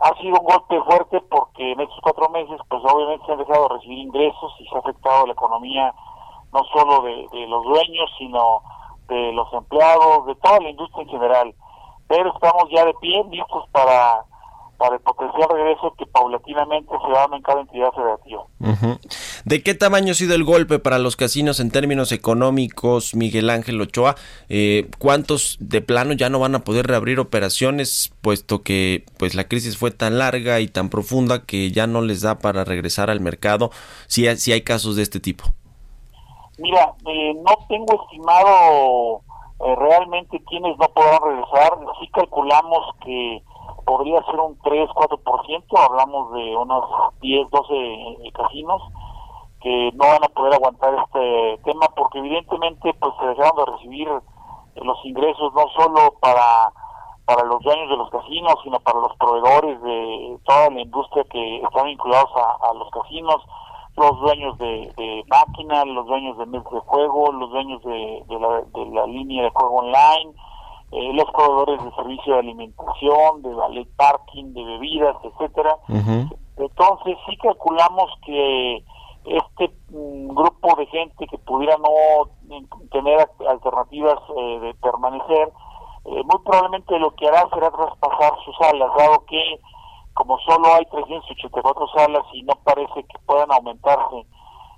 [0.01, 3.67] Ha sido un golpe fuerte porque en estos cuatro meses, pues obviamente se han dejado
[3.67, 5.93] de recibir ingresos y se ha afectado la economía
[6.51, 8.61] no solo de los dueños, sino
[9.07, 11.55] de los empleados, de toda la industria en general.
[12.07, 14.25] Pero estamos ya de pie, listos para
[14.82, 18.44] para el potencial regreso que paulatinamente se da en cada entidad federativa.
[19.46, 23.80] ¿De qué tamaño ha sido el golpe para los casinos en términos económicos, Miguel Ángel
[23.80, 24.15] Ochoa?
[24.50, 29.44] Eh, ¿Cuántos de plano ya no van a poder reabrir operaciones, puesto que pues la
[29.44, 33.20] crisis fue tan larga y tan profunda que ya no les da para regresar al
[33.20, 33.70] mercado?
[34.08, 35.44] Si, si hay casos de este tipo.
[36.58, 39.22] Mira, eh, no tengo estimado
[39.63, 41.78] eh, realmente quiénes no podrán regresar.
[42.00, 43.44] Sí calculamos que
[43.86, 46.86] podría ser un 3-4%, hablamos de unos
[47.22, 48.82] 10, 12 eh, casinos
[49.62, 54.10] que no van a poder aguantar este tema porque evidentemente pues se dejaron de recibir
[54.76, 56.72] los ingresos no solo para
[57.26, 61.58] para los dueños de los casinos, sino para los proveedores de toda la industria que
[61.58, 63.41] están vinculados a, los casinos,
[63.96, 68.62] los dueños de, de máquinas, los dueños de mesas de juego, los dueños de, la,
[68.62, 70.34] de la línea de juego online,
[70.91, 75.77] eh, los proveedores de servicio de alimentación, de ballet parking, de bebidas, etcétera.
[76.58, 78.84] Entonces sí calculamos que
[79.23, 82.30] este mm, grupo de gente que pudiera no
[82.91, 85.54] tener alternativas eh, de permanecer,
[86.06, 89.62] eh, muy probablemente lo que hará será traspasar sus salas, dado que
[90.13, 94.25] como solo hay 384 salas y no parece que puedan aumentarse,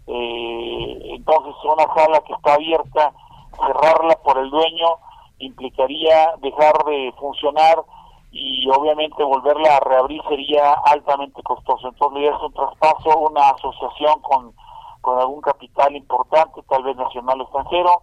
[0.05, 3.13] entonces una sala que está abierta,
[3.57, 4.97] cerrarla por el dueño,
[5.39, 7.83] implicaría dejar de funcionar
[8.31, 11.87] y obviamente volverla a reabrir sería altamente costoso.
[11.87, 14.53] Entonces es un traspaso, una asociación con,
[15.01, 18.01] con algún capital importante, tal vez nacional o extranjero.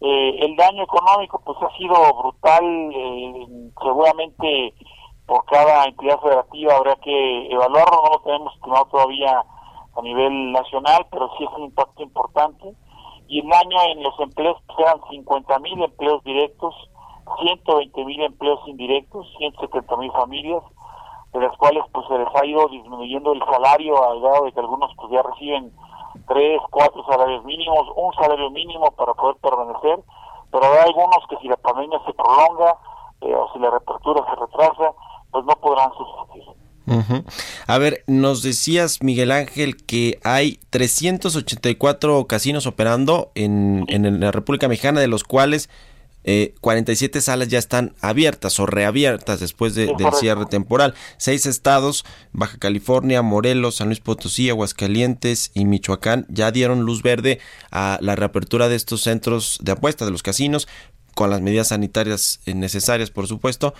[0.00, 3.46] Eh, el daño económico pues ha sido brutal, eh,
[3.82, 4.74] seguramente
[5.26, 9.42] por cada entidad federativa habrá que evaluarlo, no lo tenemos estimado todavía
[9.96, 12.74] a nivel nacional, pero sí es un impacto importante
[13.28, 16.74] y el año en los empleos eran 50 mil empleos directos,
[17.40, 20.62] 120 mil empleos indirectos, 170 mil familias,
[21.32, 24.60] de las cuales pues se les ha ido disminuyendo el salario al grado de que
[24.60, 25.72] algunos pues ya reciben
[26.28, 29.98] tres, cuatro salarios mínimos, un salario mínimo para poder permanecer,
[30.50, 32.76] pero hay algunos que si la pandemia se prolonga
[33.20, 34.92] eh, o si la reapertura se retrasa,
[35.30, 36.65] pues no podrán subsistir.
[37.66, 44.68] A ver, nos decías, Miguel Ángel, que hay 384 casinos operando en, en la República
[44.68, 45.68] Mexicana, de los cuales
[46.28, 50.94] eh, 47 salas ya están abiertas o reabiertas después del cierre temporal.
[51.18, 57.38] Seis estados, Baja California, Morelos, San Luis Potosí, Aguascalientes y Michoacán, ya dieron luz verde
[57.70, 60.66] a la reapertura de estos centros de apuesta de los casinos,
[61.14, 63.72] con las medidas sanitarias necesarias, por supuesto.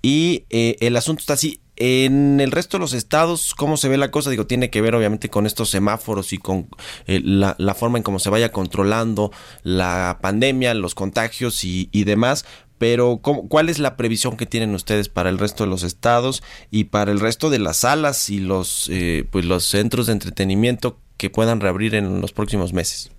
[0.00, 1.59] Y eh, el asunto está así.
[1.82, 4.28] En el resto de los estados, ¿cómo se ve la cosa?
[4.28, 6.68] Digo, tiene que ver obviamente con estos semáforos y con
[7.06, 9.30] eh, la, forma en cómo se vaya controlando
[9.62, 12.44] la pandemia, los contagios y, demás.
[12.76, 16.84] Pero, ¿cuál es la previsión que tienen ustedes para el resto de los estados y
[16.84, 21.30] para el resto de las salas y los, eh, pues los centros de entretenimiento que
[21.30, 23.10] puedan reabrir en los próximos meses?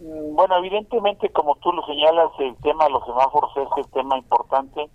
[0.00, 4.18] Mm, bueno, evidentemente, como tú lo señalas, el tema de los semáforos es el tema
[4.18, 4.90] importante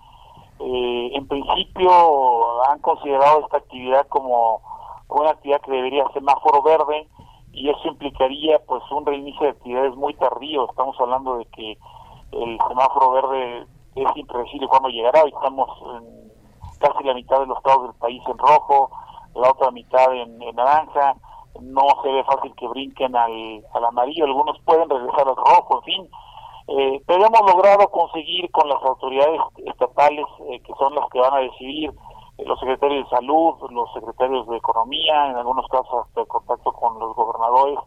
[0.59, 4.61] eh, en principio han considerado esta actividad como
[5.09, 7.07] una actividad que debería ser semáforo verde
[7.51, 10.69] y eso implicaría pues un reinicio de actividades muy tardío.
[10.69, 11.77] Estamos hablando de que
[12.31, 13.65] el semáforo verde
[13.95, 15.23] es impredecible cuando llegará.
[15.23, 16.31] Hoy estamos en
[16.79, 18.91] casi la mitad de los estados del país en rojo,
[19.35, 21.15] la otra mitad en, naranja.
[21.61, 24.25] No se ve fácil que brinquen al, al amarillo.
[24.25, 26.09] Algunos pueden regresar al rojo, en fin
[26.67, 31.33] eh, pero hemos logrado conseguir con las autoridades estatales, eh, que son las que van
[31.35, 31.91] a decidir,
[32.37, 36.97] eh, los secretarios de salud, los secretarios de economía, en algunos casos hasta contacto con
[36.97, 37.77] los gobernadores,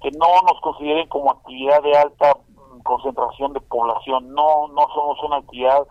[0.00, 4.32] que no nos consideren como actividad de alta mm, concentración de población.
[4.32, 5.84] No, no somos una actividad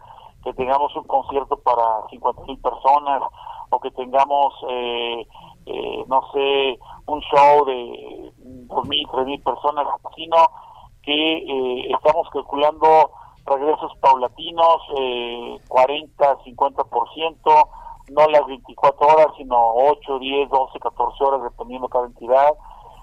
[0.45, 3.21] que tengamos un concierto para 50 mil personas
[3.69, 4.53] o que tengamos,
[6.07, 8.31] no sé, un show de
[8.67, 10.36] 2.000, 3.000 personas, sino
[11.04, 13.12] que eh, estamos calculando
[13.46, 17.70] regresos paulatinos, eh, 40, 50%,
[18.12, 22.54] no las 24 horas, sino 8, 10, 12, 14 horas, dependiendo cada entidad,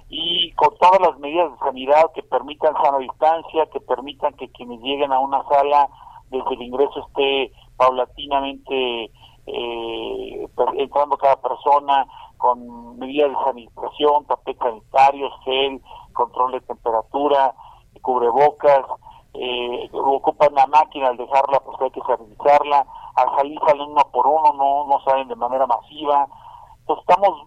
[0.08, 4.80] y con todas las medidas de sanidad que permitan sana distancia, que permitan que quienes
[4.80, 5.88] lleguen a una sala
[6.30, 9.10] desde el ingreso esté paulatinamente
[9.46, 12.06] eh, entrando cada persona
[12.38, 15.80] con medidas de sanitización, tapetes sanitarios, gel,
[16.12, 17.54] control de temperatura,
[18.02, 18.84] cubrebocas,
[19.34, 24.26] eh, ocupan la máquina al dejarla, pues hay que sanitizarla, al salir salen uno por
[24.26, 26.26] uno, no, no salen de manera masiva.
[26.80, 27.46] Entonces estamos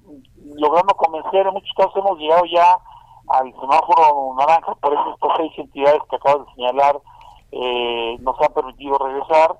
[0.55, 2.77] logrando convencer, en muchos casos hemos llegado ya
[3.29, 7.01] al semáforo naranja, por eso estas seis entidades que acabo de señalar
[7.51, 9.55] eh, nos han permitido regresar.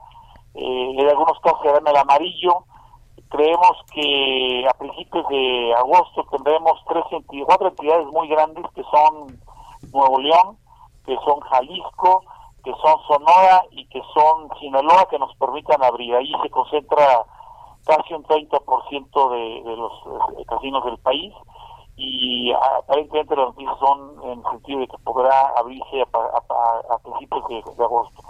[0.55, 2.65] Eh, en algunos casos serán el amarillo.
[3.29, 9.39] Creemos que a principios de agosto tendremos tres entidades, cuatro entidades muy grandes que son
[9.91, 10.57] Nuevo León,
[11.05, 12.23] que son Jalisco,
[12.63, 16.15] que son Sonora y que son Sinaloa, que nos permitan abrir.
[16.15, 17.25] Ahí se concentra
[17.85, 19.91] casi un 30% de, de los
[20.39, 21.33] eh, casinos del país
[21.95, 27.83] y aparentemente las noticias son en el sentido de que podrá abrirse a, principios de,
[27.83, 28.21] agosto.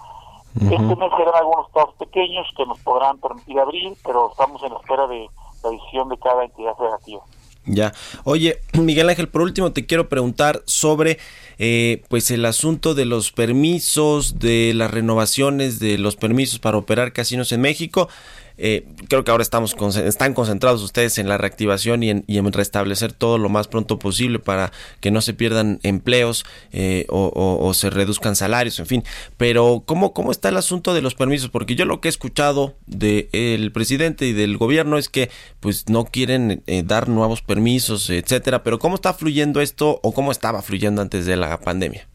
[0.55, 5.07] Este mes serán algunos estados pequeños que nos podrán permitir abrir, pero estamos en espera
[5.07, 5.27] de
[5.63, 7.21] la decisión de cada entidad federativa.
[7.65, 7.93] Ya.
[8.23, 11.17] Oye, Miguel Ángel, por último te quiero preguntar sobre
[11.60, 17.13] eh, pues el asunto de los permisos, de las renovaciones de los permisos para operar
[17.13, 18.10] casinos en México.
[18.57, 23.37] Eh, creo que ahora estamos están concentrados ustedes en la reactivación y en, restablecer todo
[23.37, 28.79] lo más pronto posible para que no se pierdan empleos eh, o, se reduzcan salarios,
[28.79, 29.03] en fin.
[29.37, 31.49] Pero ¿cómo, ¿cómo está el asunto de los permisos?
[31.49, 36.05] Porque yo lo que he escuchado del presidente y del gobierno es que pues no
[36.05, 38.61] quieren eh, dar nuevos permisos, etcétera.
[38.63, 42.07] Pero ¿cómo está fluyendo esto o cómo estaba fluyendo antes de la pandemia?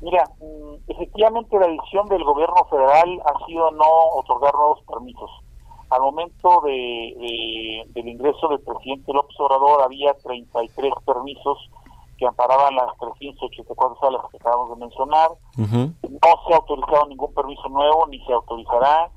[0.00, 5.30] Mira, mm, efectivamente la decisión del gobierno federal ha sido no otorgar nuevos permisos
[5.90, 11.70] al momento de, del ingreso del presidente López Obrador había 33 permisos
[12.18, 15.30] que amparaban las 384 salas que acabamos de mencionar.
[15.56, 19.10] No se ha autorizado ningún permiso nuevo ni se autorizará,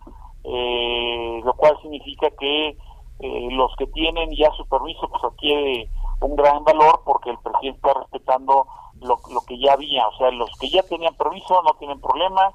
[0.43, 2.77] eh, lo cual significa que
[3.19, 5.89] eh, los que tienen ya su permiso pues adquiere
[6.21, 8.67] un gran valor porque el presidente está respetando
[9.01, 12.51] lo, lo que ya había, o sea, los que ya tenían permiso no tienen problema.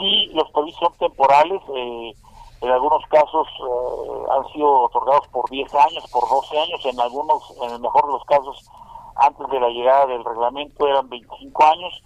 [0.00, 2.14] Si los permisos son temporales, eh,
[2.60, 7.42] en algunos casos eh, han sido otorgados por 10 años, por 12 años, en algunos,
[7.62, 8.70] en el mejor de los casos,
[9.16, 12.02] antes de la llegada del reglamento eran 25 años.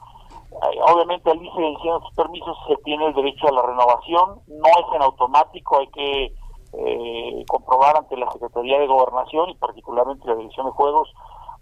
[0.50, 4.94] Eh, obviamente al irse venciendo permisos se tiene el derecho a la renovación, no es
[4.94, 6.34] en automático, hay que
[6.72, 11.08] eh, comprobar ante la Secretaría de Gobernación y particularmente la Dirección de Juegos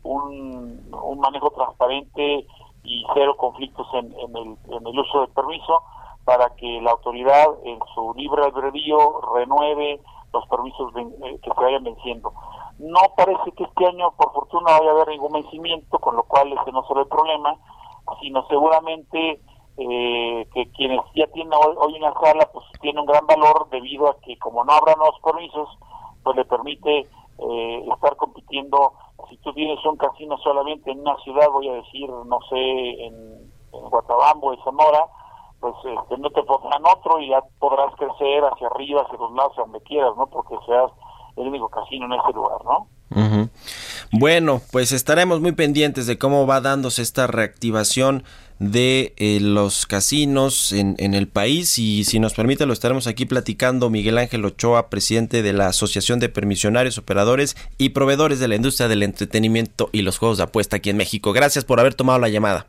[0.02, 2.46] un, manejo transparente
[2.84, 5.82] y cero conflictos en el uso del permiso
[6.26, 10.00] para que la autoridad en su libre albedrío renueve
[10.32, 12.32] los permisos eh, que se vayan venciendo.
[12.80, 16.52] No parece que este año, por fortuna, vaya a haber ningún vencimiento, con lo cual
[16.52, 17.56] ese no será el problema,
[18.20, 19.40] sino seguramente
[19.78, 24.18] eh, que quienes ya tienen hoy, una sala, pues tiene un gran valor debido a
[24.18, 25.68] que como no habrá nuevos permisos,
[26.24, 27.06] pues le permite
[27.38, 28.94] eh, estar compitiendo.
[29.30, 33.50] Si tú tienes un casino solamente en una ciudad, voy a decir, no sé, en,
[33.72, 35.06] en Guatabambo, en Zamora,
[35.66, 39.56] pues este, no te pondrán otro y ya podrás crecer hacia arriba, hacia los lados,
[39.56, 40.26] donde quieras, ¿no?
[40.26, 40.90] Porque seas
[41.36, 42.88] el único casino en ese lugar, ¿no?
[44.12, 48.24] Bueno, pues estaremos muy pendientes de cómo va dándose esta reactivación
[48.58, 53.24] de eh, los casinos en, en, el país y si nos permite lo estaremos aquí
[53.24, 58.56] platicando Miguel Ángel Ochoa, presidente de la Asociación de Permisionarios, Operadores y Proveedores de la
[58.56, 61.32] Industria del Entretenimiento y los Juegos de Apuesta aquí en México.
[61.32, 62.66] Gracias por haber tomado la llamada.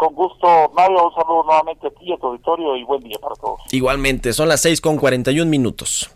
[0.00, 3.34] Con gusto, Mario, un saludo nuevamente a ti, a tu auditorio y buen día para
[3.34, 3.60] todos.
[3.70, 6.10] Igualmente, son las 6 con 41 minutos.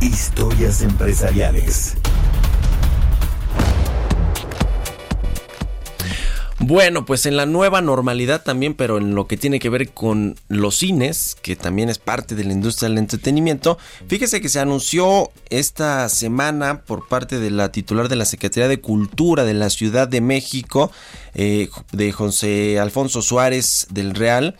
[0.00, 1.96] Historias empresariales.
[6.64, 10.36] Bueno, pues en la nueva normalidad también, pero en lo que tiene que ver con
[10.46, 15.32] los cines, que también es parte de la industria del entretenimiento, fíjese que se anunció
[15.50, 20.06] esta semana por parte de la titular de la Secretaría de Cultura de la Ciudad
[20.06, 20.92] de México,
[21.34, 24.56] eh, de José Alfonso Suárez del Real,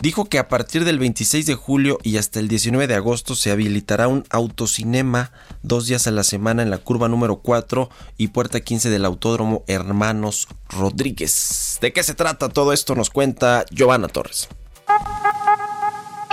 [0.00, 3.50] dijo que a partir del 26 de julio y hasta el 19 de agosto se
[3.50, 5.32] habilitará un autocinema
[5.62, 9.64] dos días a la semana en la curva número 4 y puerta 15 del Autódromo
[9.66, 11.78] Hermanos Rodríguez.
[11.80, 12.94] ¿De qué se trata todo esto?
[12.94, 14.48] Nos cuenta Giovanna Torres.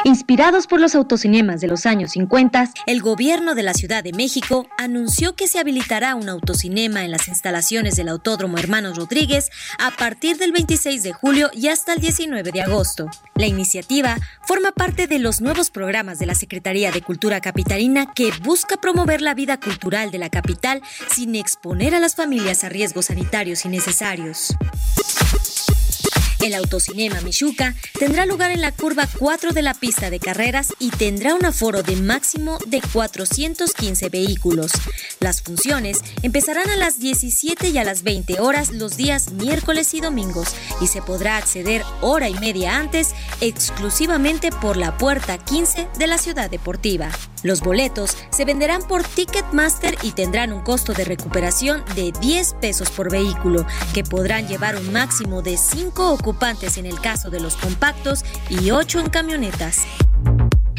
[0.05, 4.67] Inspirados por los autocinemas de los años 50, el gobierno de la Ciudad de México
[4.77, 9.49] anunció que se habilitará un autocinema en las instalaciones del Autódromo Hermanos Rodríguez
[9.79, 13.09] a partir del 26 de julio y hasta el 19 de agosto.
[13.33, 18.31] La iniciativa forma parte de los nuevos programas de la Secretaría de Cultura Capitalina que
[18.43, 23.05] busca promover la vida cultural de la capital sin exponer a las familias a riesgos
[23.07, 24.55] sanitarios innecesarios.
[26.45, 30.91] El autocinema Michuca tendrá lugar en la curva 4 de la pista de carreras y
[30.91, 34.71] tendrá un aforo de máximo de 415 vehículos.
[35.19, 40.01] Las funciones empezarán a las 17 y a las 20 horas los días miércoles y
[40.01, 40.49] domingos
[40.81, 46.19] y se podrá acceder hora y media antes exclusivamente por la puerta 15 de la
[46.19, 47.09] ciudad deportiva.
[47.45, 52.89] Los boletos se venderán por Ticketmaster y tendrán un costo de recuperación de 10 pesos
[52.89, 56.17] por vehículo, que podrán llevar un máximo de 5
[56.77, 59.85] en el caso de los compactos y 8 en camionetas.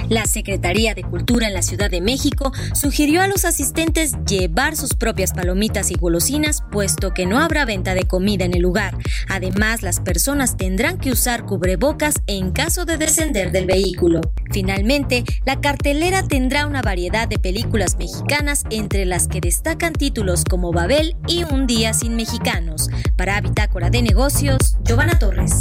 [0.08, 4.94] La Secretaría de Cultura en la Ciudad de México sugirió a los asistentes llevar sus
[4.94, 8.96] propias palomitas y golosinas, puesto que no habrá venta de comida en el lugar.
[9.28, 14.20] Además, las personas tendrán que usar cubrebocas en caso de descender del vehículo.
[14.52, 20.72] Finalmente, la cartelera tendrá una variedad de películas mexicanas, entre las que destacan títulos como
[20.72, 22.88] Babel y Un Día Sin Mexicanos.
[23.16, 25.60] Para Bitácora de Negocios, Giovanna Torres.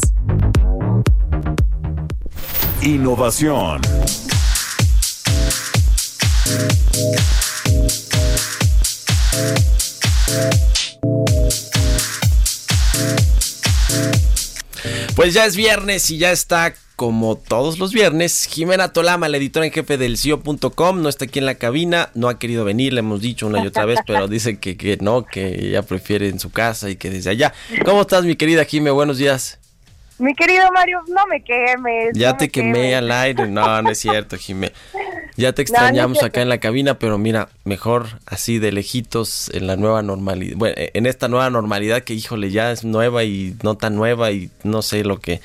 [2.81, 3.81] Innovación.
[15.15, 19.65] Pues ya es viernes y ya está como todos los viernes, Jimena Tolama, la editora
[19.65, 22.99] en jefe del CIO.com, no está aquí en la cabina, no ha querido venir, le
[22.99, 26.39] hemos dicho una y otra vez, pero dice que, que no, que ella prefiere en
[26.39, 27.53] su casa y que desde allá.
[27.83, 28.91] ¿Cómo estás, mi querida Jime?
[28.91, 29.59] Buenos días.
[30.17, 32.11] Mi querido Mario, no me quemes.
[32.13, 33.47] Ya te quemé al aire.
[33.47, 34.71] No, no es cierto, Jimé.
[35.35, 39.75] Ya te extrañamos acá en la cabina, pero mira, mejor así de lejitos en la
[39.75, 40.55] nueva normalidad.
[40.55, 44.49] Bueno, en esta nueva normalidad que, híjole, ya es nueva y no tan nueva y
[44.63, 45.41] no sé lo que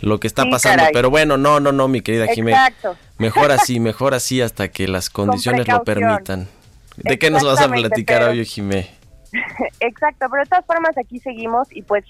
[0.00, 0.84] lo que está pasando.
[0.94, 2.52] Pero bueno, no, no, no, mi querida Jimé.
[2.52, 2.96] Exacto.
[3.18, 6.48] Mejor así, mejor así hasta que las condiciones lo permitan.
[6.96, 8.88] ¿De qué nos vas a platicar hoy, Jimé?
[9.80, 12.04] Exacto, pero de todas formas aquí seguimos y pues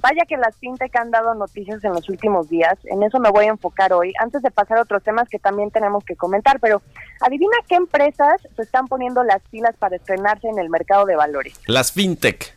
[0.00, 3.46] vaya que las fintech han dado noticias en los últimos días, en eso me voy
[3.46, 6.82] a enfocar hoy, antes de pasar a otros temas que también tenemos que comentar, pero
[7.20, 11.54] adivina qué empresas se están poniendo las pilas para estrenarse en el mercado de valores.
[11.66, 12.54] Las fintech.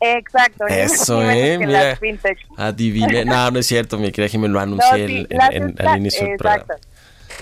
[0.00, 0.64] Exacto.
[0.68, 1.98] Eso, eh, mira,
[2.56, 5.26] adiviné, no, no es cierto, mi querida Jiménez, lo anuncié
[5.78, 6.76] al inicio del programa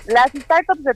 [0.06, 0.94] las startups de,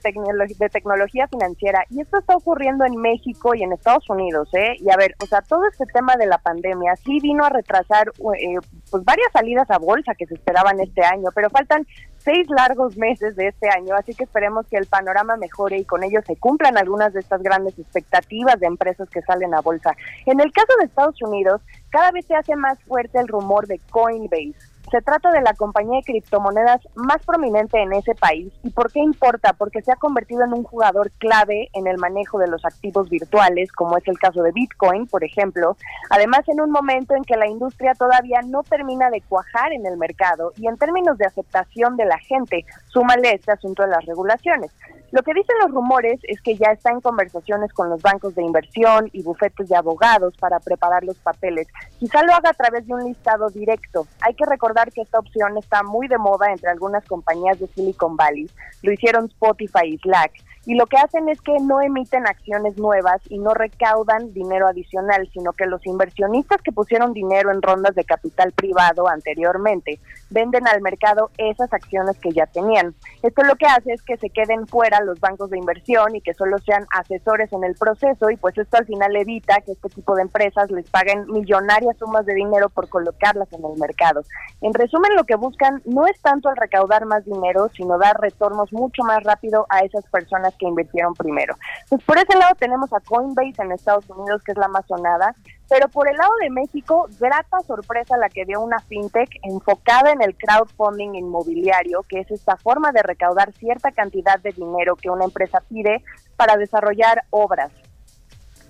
[0.58, 4.76] de tecnología financiera, y esto está ocurriendo en México y en Estados Unidos, ¿eh?
[4.78, 8.08] Y a ver, o sea, todo este tema de la pandemia sí vino a retrasar
[8.08, 8.56] eh,
[8.90, 11.86] pues varias salidas a bolsa que se esperaban este año, pero faltan
[12.18, 16.04] seis largos meses de este año, así que esperemos que el panorama mejore y con
[16.04, 19.96] ello se cumplan algunas de estas grandes expectativas de empresas que salen a bolsa.
[20.26, 23.80] En el caso de Estados Unidos, cada vez se hace más fuerte el rumor de
[23.90, 28.52] Coinbase Se trata de la compañía de criptomonedas más prominente en ese país.
[28.64, 29.52] ¿Y por qué importa?
[29.52, 33.70] Porque se ha convertido en un jugador clave en el manejo de los activos virtuales,
[33.72, 35.76] como es el caso de Bitcoin, por ejemplo.
[36.10, 39.96] Además, en un momento en que la industria todavía no termina de cuajar en el
[39.96, 44.72] mercado y en términos de aceptación de la gente, súmale este asunto de las regulaciones.
[45.12, 48.44] Lo que dicen los rumores es que ya está en conversaciones con los bancos de
[48.44, 51.66] inversión y bufetes de abogados para preparar los papeles.
[51.98, 54.06] Quizá lo haga a través de un listado directo.
[54.20, 58.16] Hay que recordar que esta opción está muy de moda entre algunas compañías de Silicon
[58.16, 58.48] Valley.
[58.82, 60.32] Lo hicieron Spotify y Slack
[60.66, 65.28] y lo que hacen es que no emiten acciones nuevas y no recaudan dinero adicional,
[65.32, 70.00] sino que los inversionistas que pusieron dinero en rondas de capital privado anteriormente
[70.30, 72.94] venden al mercado esas acciones que ya tenían.
[73.22, 76.34] Esto lo que hace es que se queden fuera los bancos de inversión y que
[76.34, 80.14] solo sean asesores en el proceso y pues esto al final evita que este tipo
[80.14, 84.22] de empresas les paguen millonarias sumas de dinero por colocarlas en el mercado.
[84.60, 88.72] En resumen, lo que buscan no es tanto el recaudar más dinero, sino dar retornos
[88.72, 91.54] mucho más rápido a esas personas que invirtieron primero.
[91.88, 95.34] Pues por ese lado tenemos a Coinbase en Estados Unidos, que es la más sonada,
[95.70, 100.20] pero por el lado de México, grata sorpresa la que dio una fintech enfocada en
[100.20, 105.26] el crowdfunding inmobiliario, que es esta forma de recaudar cierta cantidad de dinero que una
[105.26, 106.02] empresa pide
[106.36, 107.70] para desarrollar obras.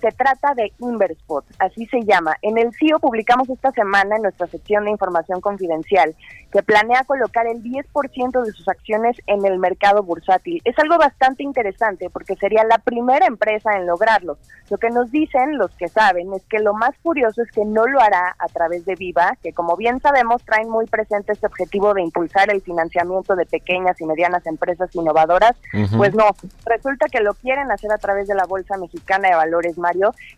[0.01, 2.35] Se trata de Inverspot, así se llama.
[2.41, 6.15] En el CIO publicamos esta semana en nuestra sección de información confidencial
[6.51, 10.61] que planea colocar el 10% de sus acciones en el mercado bursátil.
[10.65, 14.37] Es algo bastante interesante porque sería la primera empresa en lograrlo.
[14.69, 17.85] Lo que nos dicen los que saben es que lo más curioso es que no
[17.87, 21.93] lo hará a través de Viva, que como bien sabemos traen muy presente este objetivo
[21.93, 25.55] de impulsar el financiamiento de pequeñas y medianas empresas innovadoras.
[25.95, 26.25] Pues no,
[26.65, 29.77] resulta que lo quieren hacer a través de la Bolsa Mexicana de Valores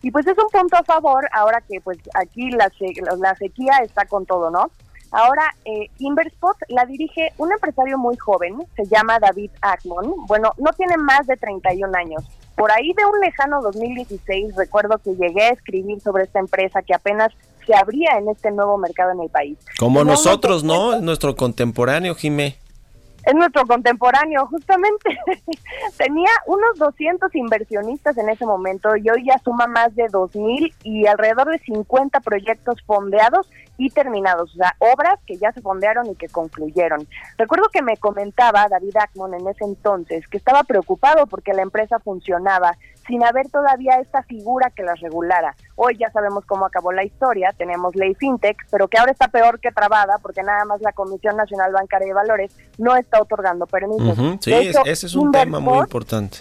[0.02, 2.70] y pues es un punto a favor ahora que pues aquí la,
[3.18, 4.70] la sequía está con todo, ¿no?
[5.10, 10.12] Ahora, eh, Inverspot la dirige un empresario muy joven, se llama David Ackmon.
[10.26, 12.24] Bueno, no tiene más de 31 años.
[12.56, 16.94] Por ahí de un lejano 2016 recuerdo que llegué a escribir sobre esta empresa que
[16.94, 17.32] apenas
[17.64, 19.56] se abría en este nuevo mercado en el país.
[19.78, 21.00] Como nosotros, ¿no?
[21.00, 22.58] Nuestro contemporáneo, Jimé
[23.26, 25.18] es nuestro contemporáneo, justamente.
[25.96, 31.06] Tenía unos 200 inversionistas en ese momento y hoy ya suma más de 2.000 y
[31.06, 36.14] alrededor de 50 proyectos fondeados y terminados, o sea, obras que ya se fondearon y
[36.14, 37.08] que concluyeron.
[37.36, 41.98] Recuerdo que me comentaba David Ackmon en ese entonces que estaba preocupado porque la empresa
[41.98, 42.76] funcionaba
[43.06, 45.54] sin haber todavía esta figura que las regulara.
[45.76, 49.60] Hoy ya sabemos cómo acabó la historia, tenemos ley fintech, pero que ahora está peor
[49.60, 54.16] que trabada porque nada más la Comisión Nacional Bancaria de Valores no está otorgando permisos.
[54.40, 56.38] Sí, ese es un tema muy importante.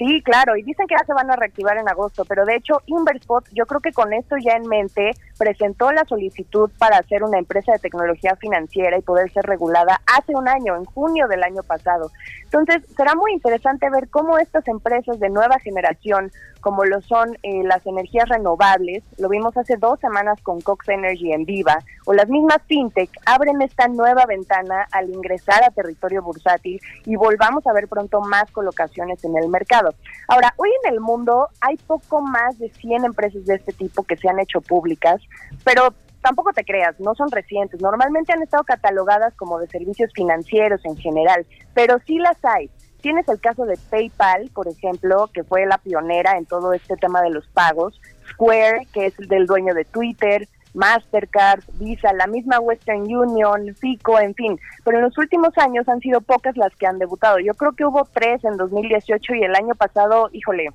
[0.00, 2.80] Sí, claro, y dicen que ya se van a reactivar en agosto, pero de hecho
[2.86, 7.38] Inverspot, yo creo que con esto ya en mente, presentó la solicitud para hacer una
[7.38, 11.62] empresa de tecnología financiera y poder ser regulada hace un año, en junio del año
[11.62, 12.10] pasado.
[12.44, 16.30] Entonces, será muy interesante ver cómo estas empresas de nueva generación,
[16.60, 21.32] como lo son eh, las energías renovables, lo vimos hace dos semanas con Cox Energy
[21.32, 26.78] en Viva, o las mismas fintech, abren esta nueva ventana al ingresar a territorio bursátil
[27.06, 29.94] y volvamos a ver pronto más colocaciones en el mercado.
[30.28, 34.18] Ahora, hoy en el mundo hay poco más de 100 empresas de este tipo que
[34.18, 35.22] se han hecho públicas,
[35.64, 37.80] pero tampoco te creas, no son recientes.
[37.80, 42.70] Normalmente han estado catalogadas como de servicios financieros en general, pero sí las hay.
[43.00, 47.22] Tienes el caso de PayPal, por ejemplo, que fue la pionera en todo este tema
[47.22, 47.98] de los pagos.
[48.30, 50.46] Square, que es el del dueño de Twitter.
[50.74, 54.60] Mastercard, Visa, la misma Western Union, FICO, en fin.
[54.84, 57.38] Pero en los últimos años han sido pocas las que han debutado.
[57.38, 60.68] Yo creo que hubo tres en 2018 y el año pasado, híjole,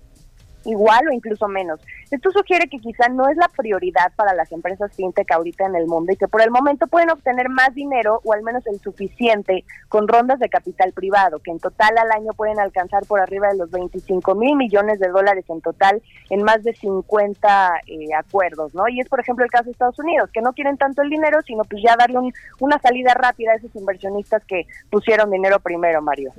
[0.66, 1.80] igual o incluso menos.
[2.12, 5.88] Esto sugiere que quizá no es la prioridad para las empresas fintech ahorita en el
[5.88, 9.64] mundo y que por el momento pueden obtener más dinero o al menos el suficiente
[9.90, 13.58] con rondas de capital privado, que en total al año pueden alcanzar por arriba de
[13.58, 18.88] los 25 mil millones de dólares en total en más de 50 eh, acuerdos, ¿no?
[18.88, 21.40] Y es por ejemplo el caso de Estados Unidos, que no quieren tanto el dinero,
[21.46, 22.20] sino pues ya darle
[22.60, 26.32] una salida rápida a esos inversionistas que pusieron dinero primero, Mario.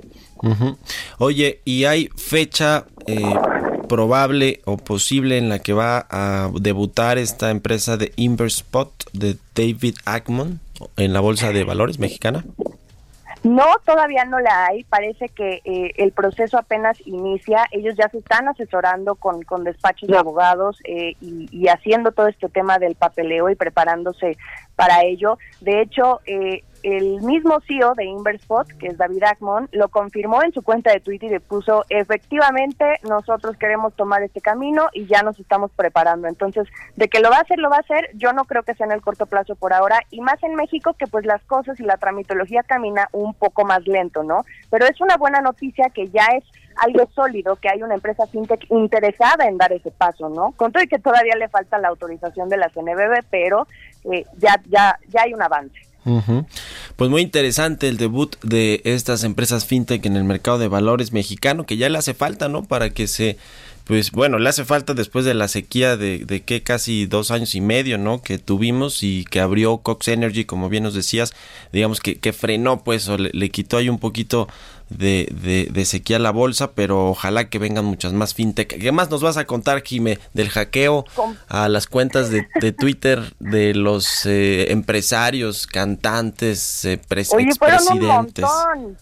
[1.19, 3.33] Oye, ¿y hay fecha eh,
[3.87, 9.95] probable o posible en la que va a debutar esta empresa de Inverspot de David
[10.05, 10.59] Ackman
[10.97, 12.45] en la bolsa de valores mexicana?
[13.43, 14.83] No, todavía no la hay.
[14.83, 17.65] Parece que eh, el proceso apenas inicia.
[17.71, 22.27] Ellos ya se están asesorando con, con despachos de abogados eh, y, y, haciendo todo
[22.27, 24.37] este tema del papeleo y preparándose
[24.75, 25.37] para ello.
[25.61, 30.53] De hecho, eh, el mismo CEO de Inverspot, que es David Ackman, lo confirmó en
[30.53, 35.37] su cuenta de Twitter y puso, efectivamente, nosotros queremos tomar este camino y ya nos
[35.37, 36.29] estamos preparando.
[36.29, 36.65] Entonces,
[36.95, 38.85] de que lo va a hacer, lo va a hacer, yo no creo que sea
[38.85, 41.83] en el corto plazo por ahora, y más en México, que pues las cosas y
[41.83, 44.45] la tramitología camina un poco más lento, ¿no?
[44.69, 46.45] Pero es una buena noticia que ya es
[46.77, 50.53] algo sólido, que hay una empresa fintech interesada en dar ese paso, ¿no?
[50.53, 53.67] Con todo y que todavía le falta la autorización de la CNBB, pero
[54.05, 55.86] eh, ya, ya, ya hay un avance.
[56.95, 61.65] Pues muy interesante el debut de estas empresas fintech en el mercado de valores mexicano,
[61.65, 62.63] que ya le hace falta, ¿no?
[62.63, 63.37] Para que se
[63.87, 67.55] pues bueno, le hace falta después de la sequía de, de que casi dos años
[67.55, 68.21] y medio, ¿no?
[68.21, 71.33] Que tuvimos y que abrió Cox Energy, como bien nos decías,
[71.71, 74.49] digamos que, que frenó, pues, o le, quitó ahí un poquito
[74.89, 78.79] de, de, sequía a la bolsa, pero ojalá que vengan muchas más fintech.
[78.79, 81.05] ¿Qué más nos vas a contar, Jime, del hackeo
[81.49, 86.99] a las cuentas de, de Twitter de los eh, empresarios, cantantes, eh,
[87.33, 88.97] Oye, fueron un montón.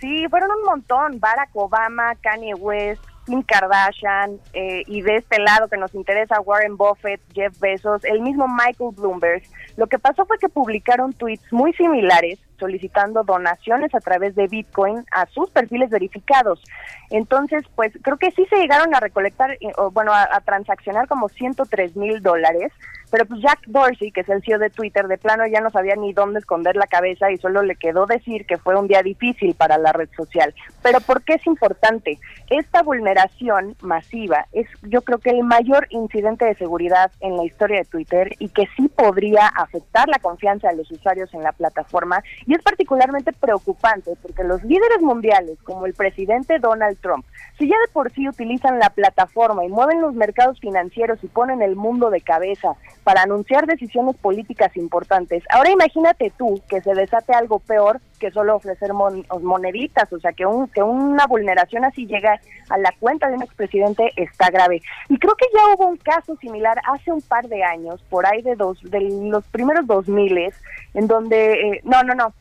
[0.00, 1.18] Sí, fueron un montón.
[1.20, 6.76] Barack Obama, Kanye West, Kim Kardashian eh, y de este lado que nos interesa Warren
[6.76, 9.42] Buffett, Jeff Bezos, el mismo Michael Bloomberg,
[9.76, 15.04] lo que pasó fue que publicaron tweets muy similares solicitando donaciones a través de Bitcoin
[15.10, 16.62] a sus perfiles verificados.
[17.10, 21.96] Entonces, pues creo que sí se llegaron a recolectar, eh, bueno, a, transaccionar como 103
[21.96, 22.72] mil dólares,
[23.14, 25.94] pero pues Jack Dorsey, que es el CEO de Twitter, de plano ya no sabía
[25.94, 29.54] ni dónde esconder la cabeza y solo le quedó decir que fue un día difícil
[29.54, 30.52] para la red social.
[30.82, 32.18] Pero ¿por qué es importante?
[32.50, 37.78] Esta vulneración masiva es yo creo que el mayor incidente de seguridad en la historia
[37.78, 42.20] de Twitter y que sí podría afectar la confianza de los usuarios en la plataforma
[42.46, 47.24] y es particularmente preocupante porque los líderes mundiales, como el presidente Donald Trump,
[47.58, 51.62] si ya de por sí utilizan la plataforma y mueven los mercados financieros y ponen
[51.62, 52.74] el mundo de cabeza
[53.04, 58.56] para anunciar decisiones políticas importantes, ahora imagínate tú que se desate algo peor que solo
[58.56, 62.40] ofrecer moneditas, o sea, que, un, que una vulneración así llega
[62.70, 64.80] a la cuenta de un expresidente está grave.
[65.08, 68.40] Y creo que ya hubo un caso similar hace un par de años, por ahí
[68.42, 70.52] de, dos, de los primeros 2000,
[70.94, 72.32] en donde, eh, no, no, no,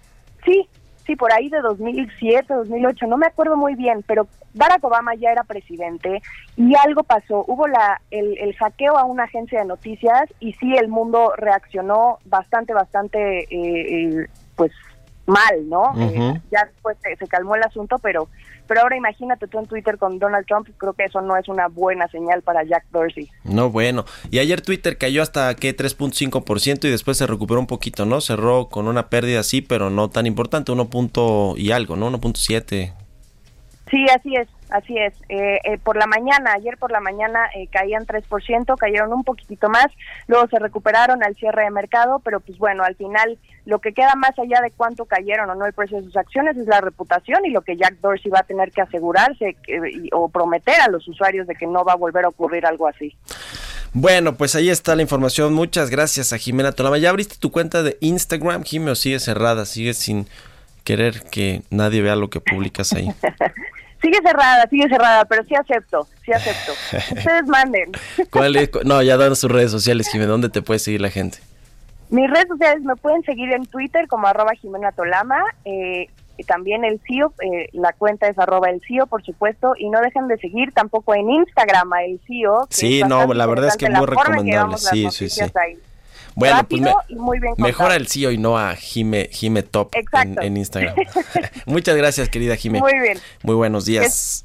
[0.45, 0.70] sí,
[1.06, 5.32] sí, por ahí de 2007, 2008, no me acuerdo muy bien, pero Barack Obama ya
[5.32, 6.22] era presidente
[6.56, 7.43] y algo pasó.
[7.47, 12.20] Hubo la, el, el hackeo a una agencia de noticias y sí, el mundo reaccionó
[12.26, 14.72] bastante, bastante, eh, eh, pues
[15.26, 15.93] mal, ¿no?
[15.97, 18.28] Eh, ya después se, calmó el asunto, pero
[18.67, 21.67] pero ahora imagínate tú en Twitter con Donald Trump, creo que eso no es una
[21.67, 23.30] buena señal para Jack Dorsey.
[23.43, 24.05] No, bueno.
[24.32, 28.21] Y ayer Twitter cayó hasta que 3.5% y después se recuperó un poquito, ¿no?
[28.21, 30.89] Cerró con una pérdida así, pero no tan importante, 1.
[31.57, 32.09] y algo, ¿no?
[32.09, 32.93] 1.7.
[33.93, 34.47] Sí, así es.
[34.71, 35.13] Así es.
[35.29, 39.69] Eh, eh, por la mañana, ayer por la mañana eh, caían 3%, cayeron un poquitito
[39.69, 39.85] más,
[40.25, 43.37] luego se recuperaron al cierre de mercado, pero pues bueno, al final
[43.67, 46.57] lo que queda más allá de cuánto cayeron o no el precio de sus acciones
[46.57, 49.55] es la reputación y lo que Jack Dorsey va a tener que asegurarse
[50.11, 53.15] o prometer a los usuarios de que no va a volver a ocurrir algo así.
[53.93, 55.53] Bueno, pues ahí está la información.
[55.53, 56.97] Muchas gracias a Jimena Tolama.
[56.97, 59.67] ¿Ya abriste tu cuenta de Instagram, Jimena, o sigue cerrada?
[59.67, 60.27] ¿Sigues sin
[60.83, 63.13] querer que nadie vea lo que publicas ahí?
[64.04, 66.74] Sigue cerrada, sigue cerrada, pero sí acepto, sí acepto.
[67.16, 67.89] Ustedes manden.
[68.30, 68.70] ¿Cuál es?
[68.84, 70.32] No, ya dan sus redes sociales, Jimena.
[70.32, 71.38] ¿Dónde te puede seguir la gente?
[72.10, 75.41] Mis redes sociales me pueden seguir en Twitter como arroba Jimena Tolama.
[75.64, 76.10] Eh,
[76.45, 80.28] también el CIO, eh, la cuenta es arroba el CIO, por supuesto, y no dejen
[80.28, 82.68] de seguir tampoco en Instagram a el CIO.
[82.70, 84.78] sí, no, la verdad es que es muy recomendable.
[84.78, 85.41] Sí, sí, sí.
[86.36, 86.81] Bueno, pues
[87.57, 89.93] mejor al CEO y no a Jime, Jime Top
[90.41, 90.95] en, Instagram.
[91.65, 92.79] Muchas gracias, querida Jime.
[92.79, 93.19] Muy bien.
[93.43, 94.43] Muy buenos días.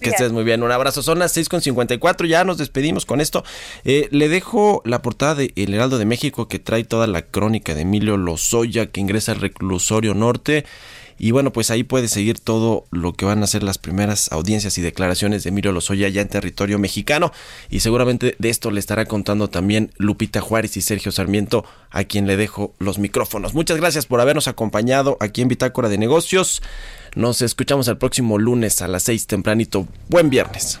[0.00, 0.62] Que estés muy bien.
[0.62, 1.02] Un abrazo.
[1.02, 2.26] Son las 6.54.
[2.26, 3.44] Ya nos despedimos con esto.
[3.84, 7.74] Eh, le dejo la portada de El Heraldo de México que trae toda la crónica
[7.74, 10.64] de Emilio Lozoya que ingresa al reclusorio norte.
[11.22, 14.78] Y bueno, pues ahí puede seguir todo lo que van a ser las primeras audiencias
[14.78, 17.30] y declaraciones de Emilio Lozoya ya en territorio mexicano.
[17.68, 22.26] Y seguramente de esto le estará contando también Lupita Juárez y Sergio Sarmiento, a quien
[22.26, 23.52] le dejo los micrófonos.
[23.52, 26.62] Muchas gracias por habernos acompañado aquí en Bitácora de Negocios.
[27.14, 29.86] Nos escuchamos el próximo lunes a las seis tempranito.
[30.08, 30.80] Buen viernes.